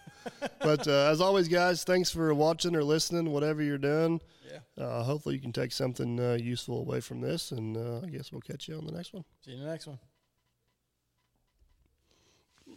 [0.60, 4.20] but uh, as always, guys, thanks for watching or listening, whatever you're doing.
[4.50, 4.84] Yeah.
[4.84, 8.32] Uh, hopefully, you can take something uh, useful away from this, and uh, I guess
[8.32, 9.24] we'll catch you on the next one.
[9.44, 9.98] See you in the next one.